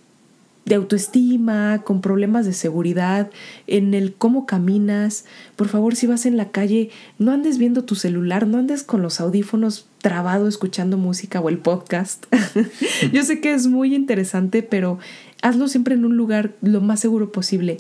[0.73, 3.31] autoestima, con problemas de seguridad,
[3.67, 5.25] en el cómo caminas.
[5.57, 9.03] Por favor, si vas en la calle, no andes viendo tu celular, no andes con
[9.03, 12.27] los audífonos trabado escuchando música o el podcast.
[13.13, 15.01] Yo sé que es muy interesante, pero
[15.43, 17.79] hazlo siempre en un lugar lo más seguro posible.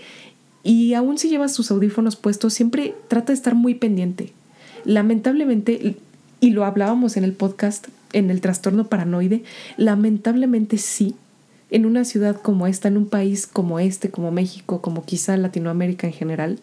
[0.63, 4.33] Y aún si llevas tus audífonos puestos, siempre trata de estar muy pendiente.
[4.85, 5.97] Lamentablemente,
[6.41, 9.45] y lo hablábamos en el podcast, en el trastorno paranoide,
[9.77, 11.15] lamentablemente sí,
[11.71, 16.07] en una ciudad como esta, en un país como este, como México, como quizá Latinoamérica
[16.07, 16.59] en general,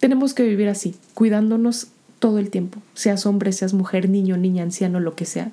[0.00, 1.88] tenemos que vivir así, cuidándonos
[2.18, 5.50] todo el tiempo, seas hombre, seas mujer, niño, niña, anciano, lo que sea,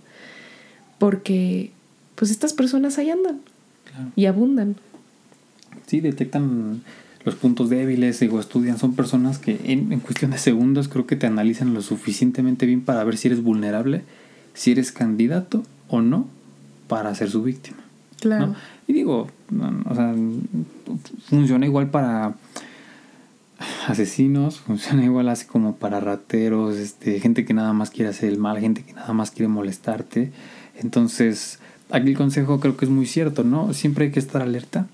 [0.98, 1.72] porque
[2.16, 3.40] pues estas personas ahí andan
[4.16, 4.76] y abundan.
[5.88, 6.84] Sí, detectan
[7.26, 11.16] los puntos débiles, o estudian, son personas que en, en, cuestión de segundos creo que
[11.16, 14.04] te analizan lo suficientemente bien para ver si eres vulnerable,
[14.54, 16.28] si eres candidato o no
[16.88, 17.89] para ser su víctima.
[18.20, 18.56] Claro.
[18.88, 19.28] Y digo,
[19.90, 20.16] o sea,
[21.30, 22.36] funciona igual para
[23.88, 28.38] asesinos, funciona igual así como para rateros, este, gente que nada más quiere hacer el
[28.38, 30.32] mal, gente que nada más quiere molestarte.
[30.78, 31.60] Entonces,
[31.90, 33.74] aquí el consejo creo que es muy cierto, ¿no?
[33.74, 34.88] Siempre hay que estar alerta,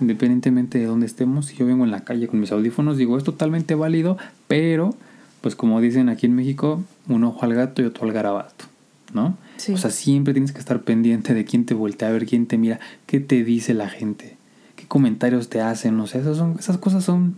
[0.00, 1.46] independientemente de dónde estemos.
[1.46, 4.94] Si yo vengo en la calle con mis audífonos, digo, es totalmente válido, pero,
[5.40, 8.66] pues como dicen aquí en México, un ojo al gato y otro al garabato,
[9.12, 9.36] ¿no?
[9.72, 12.58] O sea, siempre tienes que estar pendiente de quién te voltea a ver, quién te
[12.58, 14.36] mira, qué te dice la gente,
[14.76, 17.36] qué comentarios te hacen, o sea, esas, son, esas cosas son,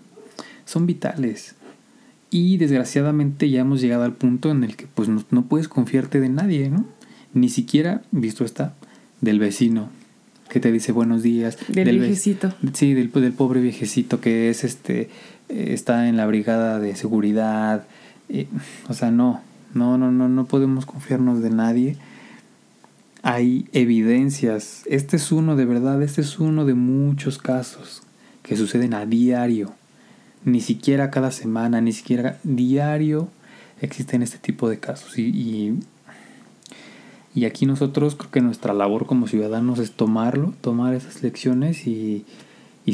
[0.65, 1.55] son vitales.
[2.31, 6.21] Y desgraciadamente ya hemos llegado al punto en el que pues no, no puedes confiarte
[6.21, 6.85] de nadie, ¿no?
[7.33, 8.75] Ni siquiera, visto está,
[9.21, 9.89] del vecino
[10.49, 11.59] que te dice buenos días.
[11.69, 12.55] Del, viejecito.
[12.73, 15.11] Sí, del, del, pobre viejecito que es este,
[15.49, 17.85] está en la brigada de seguridad.
[18.89, 19.41] o sea, no,
[19.75, 21.97] no, no, no, no podemos confiarnos de nadie.
[23.23, 24.83] Hay evidencias.
[24.87, 28.03] Este es uno, de verdad, este es uno de muchos casos
[28.43, 29.75] que suceden a diario.
[30.45, 33.29] Ni siquiera cada semana, ni siquiera diario
[33.81, 35.19] existen este tipo de casos.
[35.19, 35.79] y
[37.39, 42.25] y aquí nosotros creo que nuestra labor como ciudadanos es tomarlo, tomar esas lecciones y,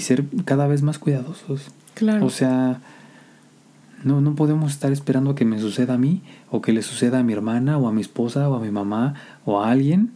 [0.00, 1.68] ser cada vez más cuidadosos.
[1.94, 2.26] Claro.
[2.26, 2.82] O sea,
[4.04, 7.22] no, no podemos estar esperando que me suceda a mí o que le suceda a
[7.22, 10.10] mi hermana o a mi esposa o a mi mamá o a alguien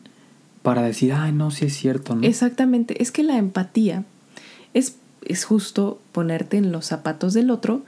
[0.62, 2.14] para decir, ay, no, sí es cierto.
[2.14, 2.26] ¿no?
[2.26, 4.04] Exactamente, es que la empatía
[4.74, 7.82] es, es justo ponerte en los zapatos del otro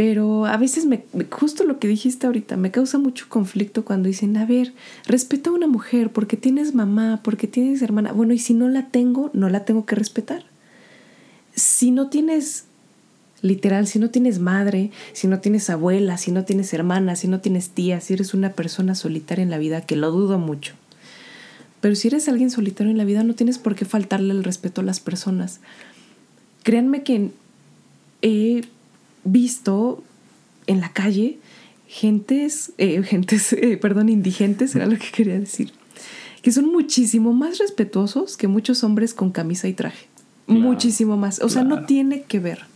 [0.00, 4.34] pero a veces me, justo lo que dijiste ahorita, me causa mucho conflicto cuando dicen,
[4.38, 4.72] a ver,
[5.06, 8.12] respeta a una mujer porque tienes mamá, porque tienes hermana.
[8.12, 10.44] Bueno, y si no la tengo, no la tengo que respetar.
[11.54, 12.64] Si no tienes,
[13.42, 17.40] literal, si no tienes madre, si no tienes abuela, si no tienes hermana, si no
[17.40, 20.74] tienes tía, si eres una persona solitaria en la vida, que lo dudo mucho.
[21.80, 24.82] Pero si eres alguien solitario en la vida, no tienes por qué faltarle el respeto
[24.82, 25.60] a las personas.
[26.62, 27.30] Créanme que
[28.22, 28.62] he
[29.24, 30.02] visto
[30.66, 31.38] en la calle
[31.88, 35.72] gentes, eh, gentes, eh, perdón, indigentes, era lo que quería decir,
[36.42, 40.06] que son muchísimo más respetuosos que muchos hombres con camisa y traje.
[40.46, 41.40] muchísimo más.
[41.42, 42.69] O sea, no tiene que ver.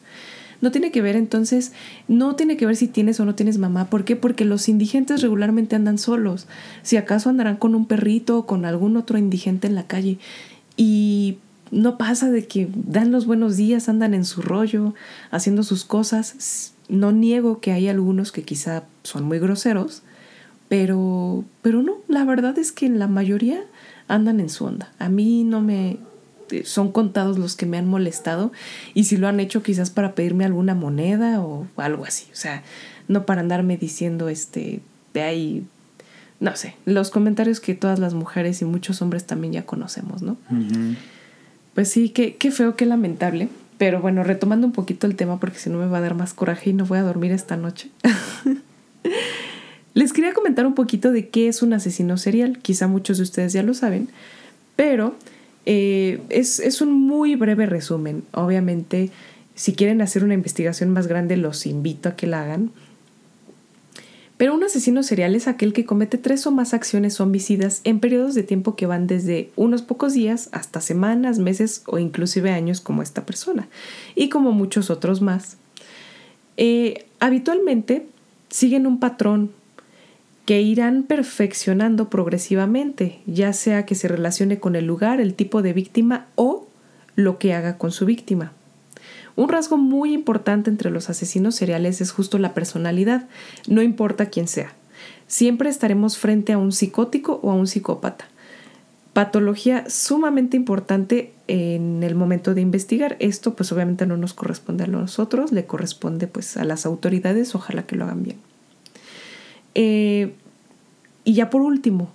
[0.65, 1.73] No tiene que ver, entonces,
[2.09, 3.91] no tiene que ver si tienes o no tienes mamá.
[3.91, 4.17] ¿Por qué?
[4.17, 6.47] Porque los indigentes regularmente andan solos.
[6.83, 10.17] Si acaso andarán con un perrito o con algún otro indigente en la calle.
[10.79, 11.37] Y
[11.71, 14.95] no pasa de que dan los buenos días, andan en su rollo,
[15.31, 16.73] haciendo sus cosas.
[16.89, 20.03] No niego que hay algunos que quizá son muy groseros,
[20.71, 23.61] pero, pero no, la verdad es que la mayoría
[24.09, 24.91] andan en su onda.
[24.99, 25.99] A mí no me...
[26.65, 28.53] Son contados los que me han molestado
[28.95, 32.27] y si lo han hecho quizás para pedirme alguna moneda o algo así.
[32.33, 32.63] O sea,
[33.09, 34.81] no para andarme diciendo este,
[35.13, 35.67] de ahí,
[36.41, 40.37] no sé, los comentarios que todas las mujeres y muchos hombres también ya conocemos, ¿no?
[41.75, 43.49] Pues sí, qué, qué feo, qué lamentable.
[43.79, 46.33] Pero bueno, retomando un poquito el tema porque si no me va a dar más
[46.33, 47.91] coraje y no voy a dormir esta noche.
[49.95, 52.59] Les quería comentar un poquito de qué es un asesino serial.
[52.59, 54.09] Quizá muchos de ustedes ya lo saben,
[54.77, 55.17] pero
[55.67, 58.25] eh, es, es un muy breve resumen.
[58.33, 59.11] Obviamente,
[59.55, 62.71] si quieren hacer una investigación más grande, los invito a que la hagan.
[64.37, 68.35] Pero un asesino serial es aquel que comete tres o más acciones homicidas en periodos
[68.35, 73.03] de tiempo que van desde unos pocos días hasta semanas, meses o inclusive años como
[73.03, 73.69] esta persona
[74.17, 75.57] y como muchos otros más.
[76.57, 78.07] Eh, habitualmente
[78.49, 79.53] siguen un patrón
[80.45, 85.73] que irán perfeccionando progresivamente, ya sea que se relacione con el lugar, el tipo de
[85.73, 86.67] víctima o
[87.17, 88.53] lo que haga con su víctima.
[89.37, 93.27] Un rasgo muy importante entre los asesinos seriales es justo la personalidad,
[93.67, 94.75] no importa quién sea.
[95.27, 98.27] Siempre estaremos frente a un psicótico o a un psicópata.
[99.13, 103.17] Patología sumamente importante en el momento de investigar.
[103.21, 107.85] Esto pues obviamente no nos corresponde a nosotros, le corresponde pues a las autoridades, ojalá
[107.85, 108.54] que lo hagan bien.
[109.75, 110.35] Eh,
[111.25, 112.11] y ya por último,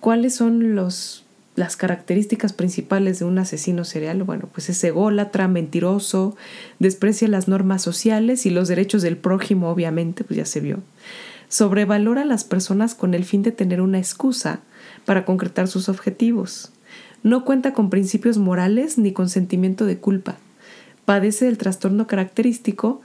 [0.00, 1.22] ¿cuáles son los
[1.54, 6.34] las características principales de un asesino serial, bueno, pues es ególatra, mentiroso,
[6.78, 10.78] desprecia las normas sociales y los derechos del prójimo, obviamente, pues ya se vio.
[11.48, 14.60] Sobrevalora a las personas con el fin de tener una excusa
[15.04, 16.70] para concretar sus objetivos.
[17.22, 20.38] No cuenta con principios morales ni con sentimiento de culpa.
[21.04, 23.02] Padece del trastorno característico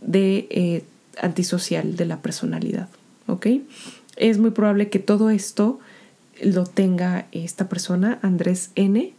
[0.00, 0.84] de eh,
[1.20, 2.88] antisocial de la personalidad.
[3.30, 3.46] ¿Ok?
[4.16, 5.78] Es muy probable que todo esto
[6.42, 9.12] lo tenga esta persona, Andrés N.,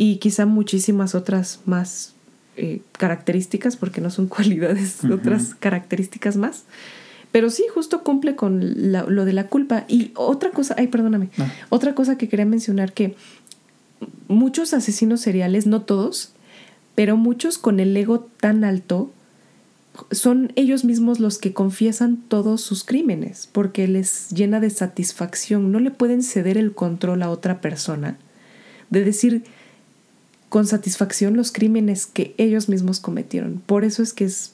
[0.00, 2.14] y quizá muchísimas otras más
[2.56, 6.64] eh, características, porque no son cualidades, otras características más.
[7.32, 9.84] Pero sí, justo cumple con lo de la culpa.
[9.86, 11.28] Y otra cosa, ay, perdóname,
[11.68, 13.16] otra cosa que quería mencionar que
[14.28, 16.32] muchos asesinos seriales, no todos,
[16.94, 19.12] pero muchos con el ego tan alto,
[20.10, 25.80] son ellos mismos los que confiesan todos sus crímenes, porque les llena de satisfacción, no
[25.80, 28.18] le pueden ceder el control a otra persona,
[28.90, 29.44] de decir
[30.48, 33.62] con satisfacción los crímenes que ellos mismos cometieron.
[33.64, 34.52] Por eso es que es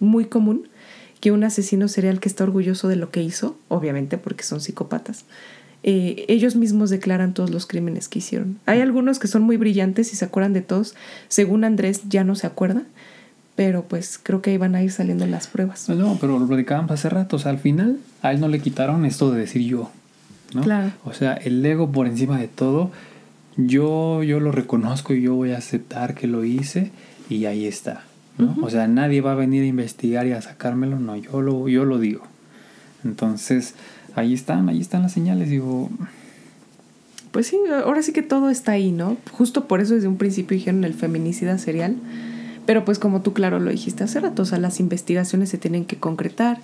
[0.00, 0.68] muy común
[1.20, 5.24] que un asesino serial que está orgulloso de lo que hizo, obviamente porque son psicópatas,
[5.82, 8.58] eh, ellos mismos declaran todos los crímenes que hicieron.
[8.66, 10.96] Hay algunos que son muy brillantes y se acuerdan de todos.
[11.28, 12.82] Según Andrés ya no se acuerda,
[13.56, 15.88] pero pues creo que ahí van a ir saliendo las pruebas.
[15.88, 17.36] No, pero lo platicábamos hace rato.
[17.36, 19.90] O sea, al final a él no le quitaron esto de decir yo.
[20.54, 20.62] ¿no?
[20.62, 20.92] Claro.
[21.04, 22.90] O sea, el ego por encima de todo,
[23.56, 26.92] yo, yo lo reconozco y yo voy a aceptar que lo hice
[27.30, 28.04] y ahí está.
[28.36, 28.54] ¿no?
[28.60, 31.86] O sea, nadie va a venir a investigar y a sacármelo, no, yo lo, yo
[31.86, 32.22] lo digo.
[33.04, 33.74] Entonces,
[34.14, 35.88] ahí están, ahí están las señales, digo.
[37.30, 39.16] Pues sí, ahora sí que todo está ahí, ¿no?
[39.32, 41.96] Justo por eso desde un principio dijeron el feminicida serial.
[42.66, 45.84] Pero pues como tú claro lo dijiste hace rato, o sea, las investigaciones se tienen
[45.84, 46.58] que concretar.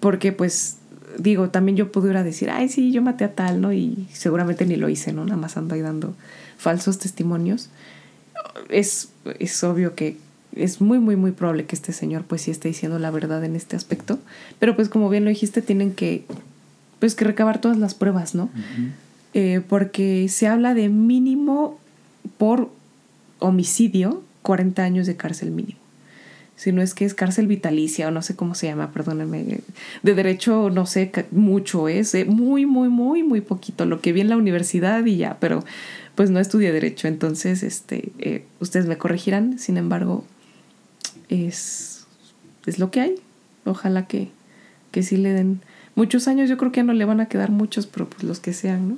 [0.00, 0.78] Porque pues,
[1.18, 3.72] digo, también yo pudiera decir, ay, sí, yo maté a tal, ¿no?
[3.72, 5.24] Y seguramente ni lo hice, ¿no?
[5.24, 6.14] Nada más ando ahí dando
[6.56, 7.68] falsos testimonios.
[8.70, 10.16] Es, es obvio que
[10.56, 13.54] es muy, muy, muy probable que este señor pues sí esté diciendo la verdad en
[13.54, 14.18] este aspecto.
[14.58, 16.24] Pero pues como bien lo dijiste, tienen que,
[16.98, 18.48] pues que recabar todas las pruebas, ¿no?
[19.34, 21.78] Eh, porque se habla de mínimo
[22.38, 22.70] por
[23.40, 25.78] homicidio 40 años de cárcel mínimo.
[26.58, 29.60] Si no es que es cárcel vitalicia o no sé cómo se llama, perdónenme.
[30.02, 33.86] De derecho no sé mucho es, eh, muy, muy, muy, muy poquito.
[33.86, 35.64] Lo que vi en la universidad y ya, pero
[36.16, 39.60] pues no estudié derecho, entonces este, eh, ustedes me corregirán.
[39.60, 40.24] Sin embargo,
[41.28, 42.06] es,
[42.66, 43.14] es lo que hay.
[43.64, 44.28] Ojalá que,
[44.90, 45.60] que sí le den
[45.94, 46.48] muchos años.
[46.48, 48.88] Yo creo que ya no le van a quedar muchos, pero pues los que sean,
[48.88, 48.96] ¿no?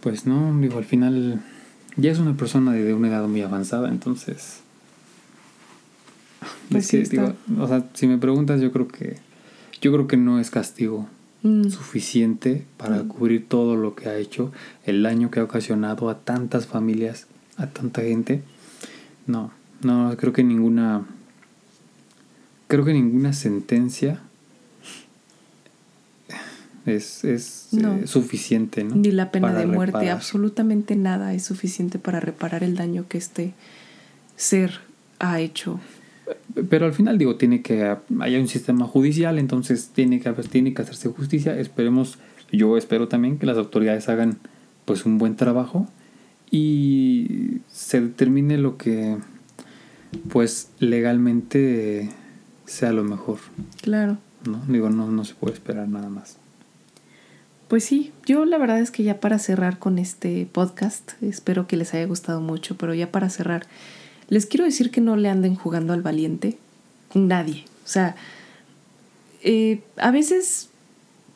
[0.00, 1.42] Pues no, digo, al final
[2.00, 4.60] ya es una persona de, una edad muy avanzada, entonces...
[6.70, 6.92] Pues
[7.58, 9.18] o sea, si me preguntas, yo creo que
[9.80, 11.08] yo creo que no es castigo
[11.42, 11.68] mm.
[11.70, 13.08] suficiente para mm.
[13.08, 14.52] cubrir todo lo que ha hecho,
[14.84, 17.26] el daño que ha ocasionado a tantas familias,
[17.56, 18.42] a tanta gente.
[19.26, 19.50] No,
[19.82, 21.06] no, creo que ninguna.
[22.68, 24.20] Creo que ninguna sentencia
[26.86, 28.96] es, es eh, suficiente, ¿no?
[28.96, 33.52] Ni la pena de muerte, absolutamente nada es suficiente para reparar el daño que este
[34.36, 34.80] ser
[35.18, 35.80] ha hecho.
[36.68, 40.82] Pero al final digo, tiene que haya un sistema judicial, entonces tiene que, tiene que
[40.82, 41.58] hacerse justicia.
[41.58, 42.18] Esperemos,
[42.50, 44.38] yo espero también que las autoridades hagan
[44.84, 45.88] pues un buen trabajo
[46.50, 49.16] y se determine lo que
[50.30, 52.10] pues legalmente
[52.66, 53.38] sea lo mejor.
[53.82, 54.18] Claro.
[54.44, 54.62] ¿no?
[54.68, 56.39] Digo, no, no se puede esperar nada más.
[57.70, 61.76] Pues sí, yo la verdad es que ya para cerrar con este podcast, espero que
[61.76, 63.64] les haya gustado mucho, pero ya para cerrar,
[64.28, 66.58] les quiero decir que no le anden jugando al valiente
[67.14, 67.66] nadie.
[67.84, 68.16] O sea,
[69.44, 70.70] eh, a veces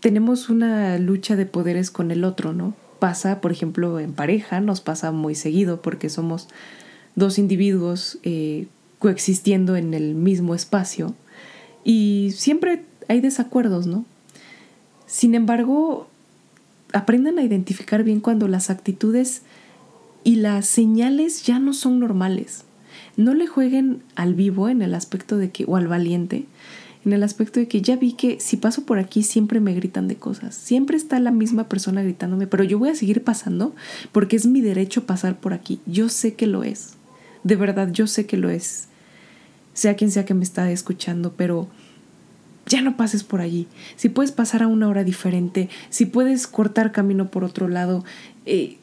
[0.01, 2.75] tenemos una lucha de poderes con el otro, ¿no?
[2.99, 6.49] Pasa, por ejemplo, en pareja, nos pasa muy seguido porque somos
[7.15, 8.67] dos individuos eh,
[8.99, 11.15] coexistiendo en el mismo espacio
[11.85, 14.05] y siempre hay desacuerdos, ¿no?
[15.07, 16.09] Sin embargo,
[16.95, 19.43] aprendan a identificar bien cuando las actitudes
[20.23, 22.65] y las señales ya no son normales.
[23.17, 26.47] No le jueguen al vivo en el aspecto de que, o al valiente,
[27.05, 30.09] en el aspecto de que ya vi que si paso por aquí siempre me gritan
[30.09, 33.75] de cosas, siempre está la misma persona gritándome, pero yo voy a seguir pasando
[34.13, 36.95] porque es mi derecho pasar por aquí, yo sé que lo es.
[37.43, 38.89] De verdad, yo sé que lo es.
[39.75, 41.69] Sea quien sea que me está escuchando, pero
[42.67, 43.67] ya no pases por allí.
[43.97, 48.05] Si puedes pasar a una hora diferente, si puedes cortar camino por otro lado,
[48.47, 48.79] eh,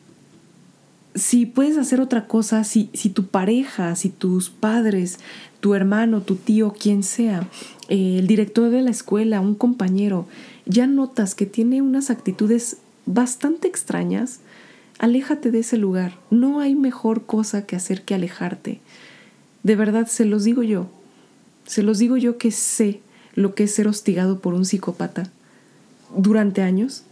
[1.16, 5.20] si puedes hacer otra cosa, si, si tu pareja, si tus padres,
[5.60, 7.48] tu hermano, tu tío, quien sea,
[7.90, 10.28] eh, el director de la escuela, un compañero,
[10.66, 14.40] ya notas que tiene unas actitudes bastante extrañas,
[15.00, 16.18] aléjate de ese lugar.
[16.30, 18.80] No hay mejor cosa que hacer que alejarte.
[19.64, 20.88] De verdad, se los digo yo.
[21.66, 23.02] Se los digo yo que sé
[23.34, 25.30] lo que es ser hostigado por un psicópata
[26.16, 27.04] durante años,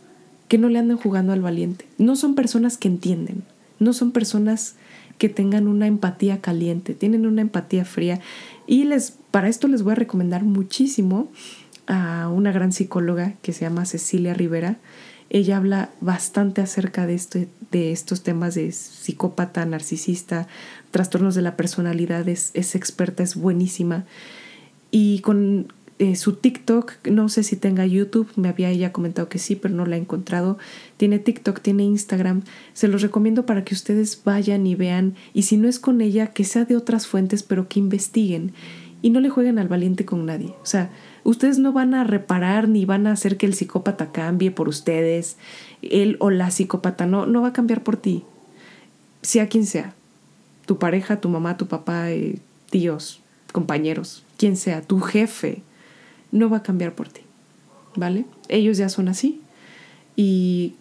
[0.48, 1.86] que no le anden jugando al valiente.
[1.98, 3.44] No son personas que entienden,
[3.80, 4.76] no son personas
[5.20, 8.20] que tengan una empatía caliente, tienen una empatía fría.
[8.66, 11.30] Y les, para esto les voy a recomendar muchísimo
[11.88, 14.78] a una gran psicóloga que se llama Cecilia Rivera.
[15.30, 17.40] Ella habla bastante acerca de, esto,
[17.70, 20.48] de estos temas de psicópata, narcisista,
[20.90, 22.28] trastornos de la personalidad.
[22.28, 24.06] Es, es experta, es buenísima.
[24.90, 29.38] Y con eh, su TikTok, no sé si tenga YouTube, me había ella comentado que
[29.38, 30.58] sí, pero no la he encontrado.
[30.96, 32.44] Tiene TikTok, tiene Instagram.
[32.72, 35.16] Se los recomiendo para que ustedes vayan y vean.
[35.34, 38.54] Y si no es con ella, que sea de otras fuentes, pero que investiguen.
[39.02, 40.54] Y no le jueguen al valiente con nadie.
[40.64, 40.90] O sea,
[41.26, 45.36] ustedes no van a reparar ni van a hacer que el psicópata cambie por ustedes.
[45.82, 48.24] Él o la psicópata no, no va a cambiar por ti.
[49.22, 49.94] Sea quien sea.
[50.66, 52.38] Tu pareja, tu mamá, tu papá, eh,
[52.70, 53.20] tíos,
[53.52, 55.62] compañeros, quien sea, tu jefe
[56.32, 57.22] no va a cambiar por ti,
[57.96, 58.26] ¿vale?
[58.48, 59.42] Ellos ya son así
[60.16, 60.76] y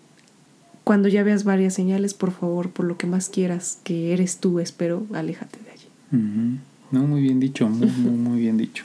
[0.88, 4.58] cuando ya veas varias señales, por favor, por lo que más quieras, que eres tú,
[4.58, 6.58] espero, aléjate de allí.
[6.90, 8.84] No, muy bien dicho, muy, muy, bien dicho.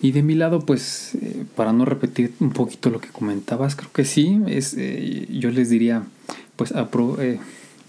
[0.00, 3.90] Y de mi lado, pues, eh, para no repetir un poquito lo que comentabas, creo
[3.92, 6.04] que sí, es, eh, yo les diría,
[6.54, 7.40] pues, eh,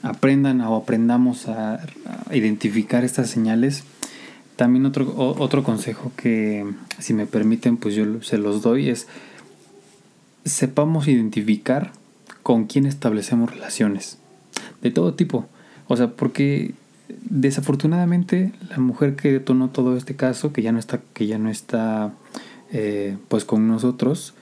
[0.02, 3.84] aprendan o aprendamos a, a, identificar estas señales
[4.62, 6.64] también otro, otro consejo que,
[7.00, 9.08] si me permiten, pues yo se los doy es
[10.46, 11.94] sepamos identificar
[12.44, 14.20] con quién establecemos relaciones.
[14.84, 15.48] De todo tipo.
[15.88, 16.76] O sea, porque
[17.24, 21.50] desafortunadamente la mujer que detonó todo este caso, que ya no está, que ya no
[21.50, 22.14] está
[22.72, 24.36] eh, pues con nosotros,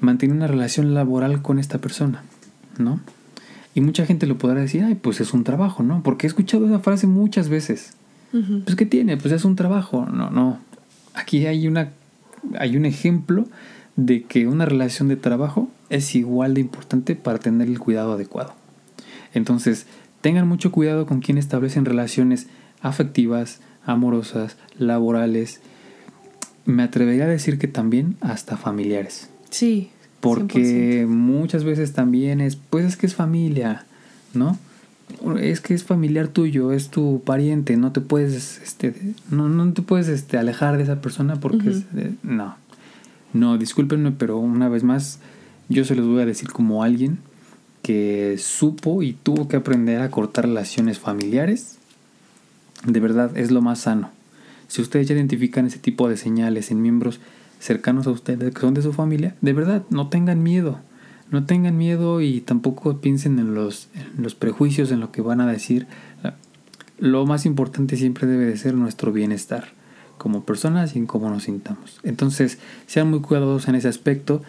[0.00, 2.24] mantiene una relación laboral con esta persona,
[2.78, 2.98] ¿no?
[3.74, 6.02] Y mucha gente lo podrá decir, ay, pues es un trabajo, ¿no?
[6.02, 7.92] Porque he escuchado esa frase muchas veces.
[8.64, 9.16] Pues ¿qué tiene?
[9.16, 10.06] Pues es un trabajo.
[10.06, 10.58] No, no.
[11.14, 11.90] Aquí hay una
[12.58, 13.46] hay un ejemplo
[13.96, 18.54] de que una relación de trabajo es igual de importante para tener el cuidado adecuado.
[19.34, 19.86] Entonces,
[20.20, 22.46] tengan mucho cuidado con quien establecen relaciones
[22.80, 25.60] afectivas, amorosas, laborales.
[26.64, 29.28] Me atrevería a decir que también hasta familiares.
[29.50, 29.90] Sí.
[30.20, 33.84] Porque muchas veces también es, pues es que es familia,
[34.32, 34.58] ¿no?
[35.40, 38.94] Es que es familiar tuyo, es tu pariente, no te puedes, este,
[39.30, 41.84] no, no te puedes este, alejar de esa persona porque es,
[42.22, 42.56] no,
[43.32, 45.18] no, discúlpenme, pero una vez más,
[45.68, 47.18] yo se los voy a decir como alguien
[47.82, 51.76] que supo y tuvo que aprender a cortar relaciones familiares,
[52.86, 54.10] de verdad es lo más sano.
[54.68, 57.20] Si ustedes ya identifican ese tipo de señales en miembros
[57.60, 60.80] cercanos a ustedes que son de su familia, de verdad, no tengan miedo
[61.34, 63.88] no tengan miedo y tampoco piensen en los,
[64.38, 65.86] prejuicios, en lo que van a decir.
[66.98, 69.72] Lo más importante siempre debe de ser nuestro bienestar
[70.16, 71.98] como personas y en cómo nos sintamos.
[72.04, 74.42] Entonces, sean muy cuidadosos en ese aspecto.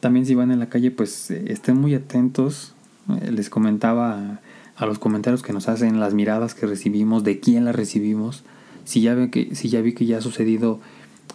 [0.00, 2.74] También si van en la calle, pues eh, estén muy atentos.
[3.22, 4.40] Eh, les comentaba
[4.76, 8.42] a los comentarios que nos hacen, las miradas que recibimos, de quién las recibimos.
[8.84, 10.80] Si ya, ve que, si ya vi que ya ha sucedido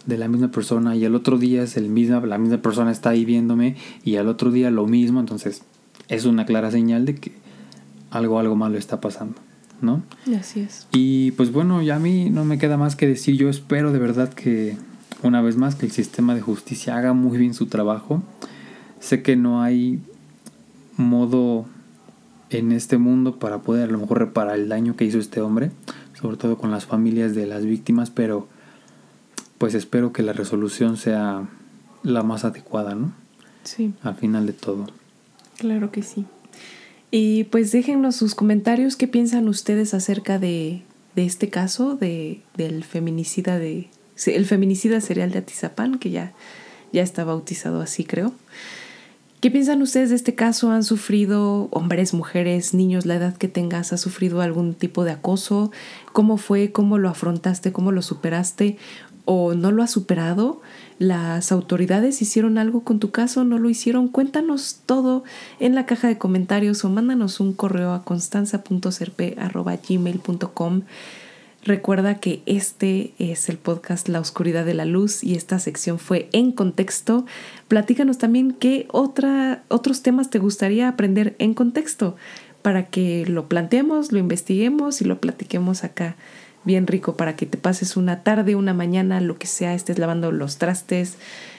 [0.06, 3.10] de la misma persona y el otro día es el mismo, la misma persona está
[3.10, 5.62] ahí viéndome y al otro día lo mismo, entonces
[6.08, 7.32] es una clara señal de que
[8.10, 9.36] algo, algo malo está pasando,
[9.80, 10.02] ¿no?
[10.38, 10.86] Así es.
[10.92, 13.98] Y pues bueno, ya a mí no me queda más que decir, yo espero de
[13.98, 14.76] verdad que
[15.22, 18.22] una vez más que el sistema de justicia haga muy bien su trabajo.
[19.00, 20.00] Sé que no hay
[20.96, 21.66] modo
[22.50, 25.70] en este mundo para poder a lo mejor reparar el daño que hizo este hombre,
[26.20, 28.48] sobre todo con las familias de las víctimas, pero
[29.60, 31.46] pues espero que la resolución sea
[32.02, 33.12] la más adecuada, ¿no?
[33.62, 33.92] Sí.
[34.02, 34.86] Al final de todo.
[35.58, 36.24] Claro que sí.
[37.10, 40.80] Y pues déjennos sus comentarios, qué piensan ustedes acerca de,
[41.14, 43.90] de este caso de, del feminicida de
[44.24, 46.32] el feminicida serial de Atizapán, que ya,
[46.94, 48.32] ya está bautizado así, creo.
[49.40, 50.70] ¿Qué piensan ustedes de este caso?
[50.70, 53.94] ¿Han sufrido hombres, mujeres, niños, la edad que tengas?
[53.94, 55.70] ¿Has sufrido algún tipo de acoso?
[56.12, 56.72] ¿Cómo fue?
[56.72, 57.72] ¿Cómo lo afrontaste?
[57.72, 58.76] ¿Cómo lo superaste?
[59.24, 60.60] O no lo has superado,
[60.98, 65.24] las autoridades hicieron algo con tu caso, no lo hicieron, cuéntanos todo
[65.58, 70.82] en la caja de comentarios o mándanos un correo a constanza.serpe.gmail.com.
[71.62, 76.30] Recuerda que este es el podcast La Oscuridad de la Luz y esta sección fue
[76.32, 77.26] en contexto.
[77.68, 82.16] Platícanos también qué otra, otros temas te gustaría aprender en contexto
[82.62, 86.16] para que lo planteemos, lo investiguemos y lo platiquemos acá
[86.64, 90.32] bien rico para que te pases una tarde, una mañana, lo que sea, estés lavando
[90.32, 91.16] los trastes,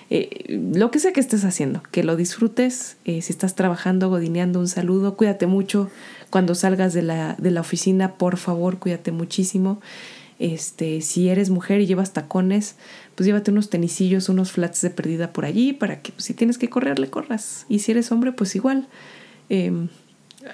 [0.09, 2.97] eh, lo que sea que estés haciendo, que lo disfrutes.
[3.05, 5.89] Eh, si estás trabajando, godineando, un saludo, cuídate mucho.
[6.29, 9.81] Cuando salgas de la, de la oficina, por favor, cuídate muchísimo.
[10.37, 12.75] Este, si eres mujer y llevas tacones,
[13.15, 16.57] pues llévate unos tenisillos, unos flats de perdida por allí para que pues, si tienes
[16.57, 17.65] que correr, le corras.
[17.69, 18.87] Y si eres hombre, pues igual.
[19.49, 19.87] Em,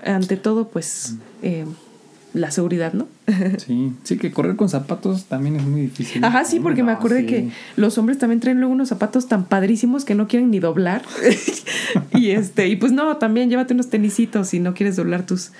[0.03, 1.73] ante todo, pues em,
[2.33, 3.07] la seguridad, ¿no?
[3.57, 6.23] Sí, sí, que correr con zapatos también es muy difícil.
[6.23, 10.05] Ajá, sí, porque me acordé que los hombres también traen luego unos zapatos tan padrísimos
[10.05, 11.03] que no quieren ni doblar.
[12.13, 15.51] y este, y pues no, también llévate unos tenisitos si no quieres doblar tus,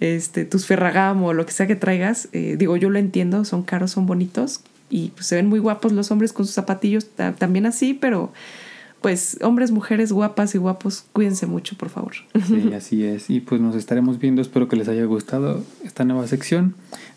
[0.00, 2.28] este, tus Ferragamo o lo que sea que traigas.
[2.32, 4.60] Eh, digo, yo lo entiendo, son caros, son bonitos
[4.92, 7.06] y pues, se ven muy guapos los hombres con sus zapatillos
[7.38, 8.32] también así, pero
[9.02, 12.14] pues hombres, mujeres guapas y guapos, cuídense mucho, por favor.
[12.46, 13.28] Sí, así es.
[13.28, 16.74] Y pues nos estaremos viendo, espero que les haya gustado esta nueva sección.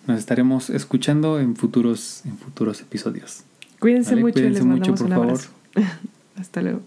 [0.08, 3.44] Nos estaremos escuchando en futuros, en futuros episodios.
[3.80, 5.50] Cuídense mucho y les mandamos un abrazo.
[6.38, 6.82] Hasta luego.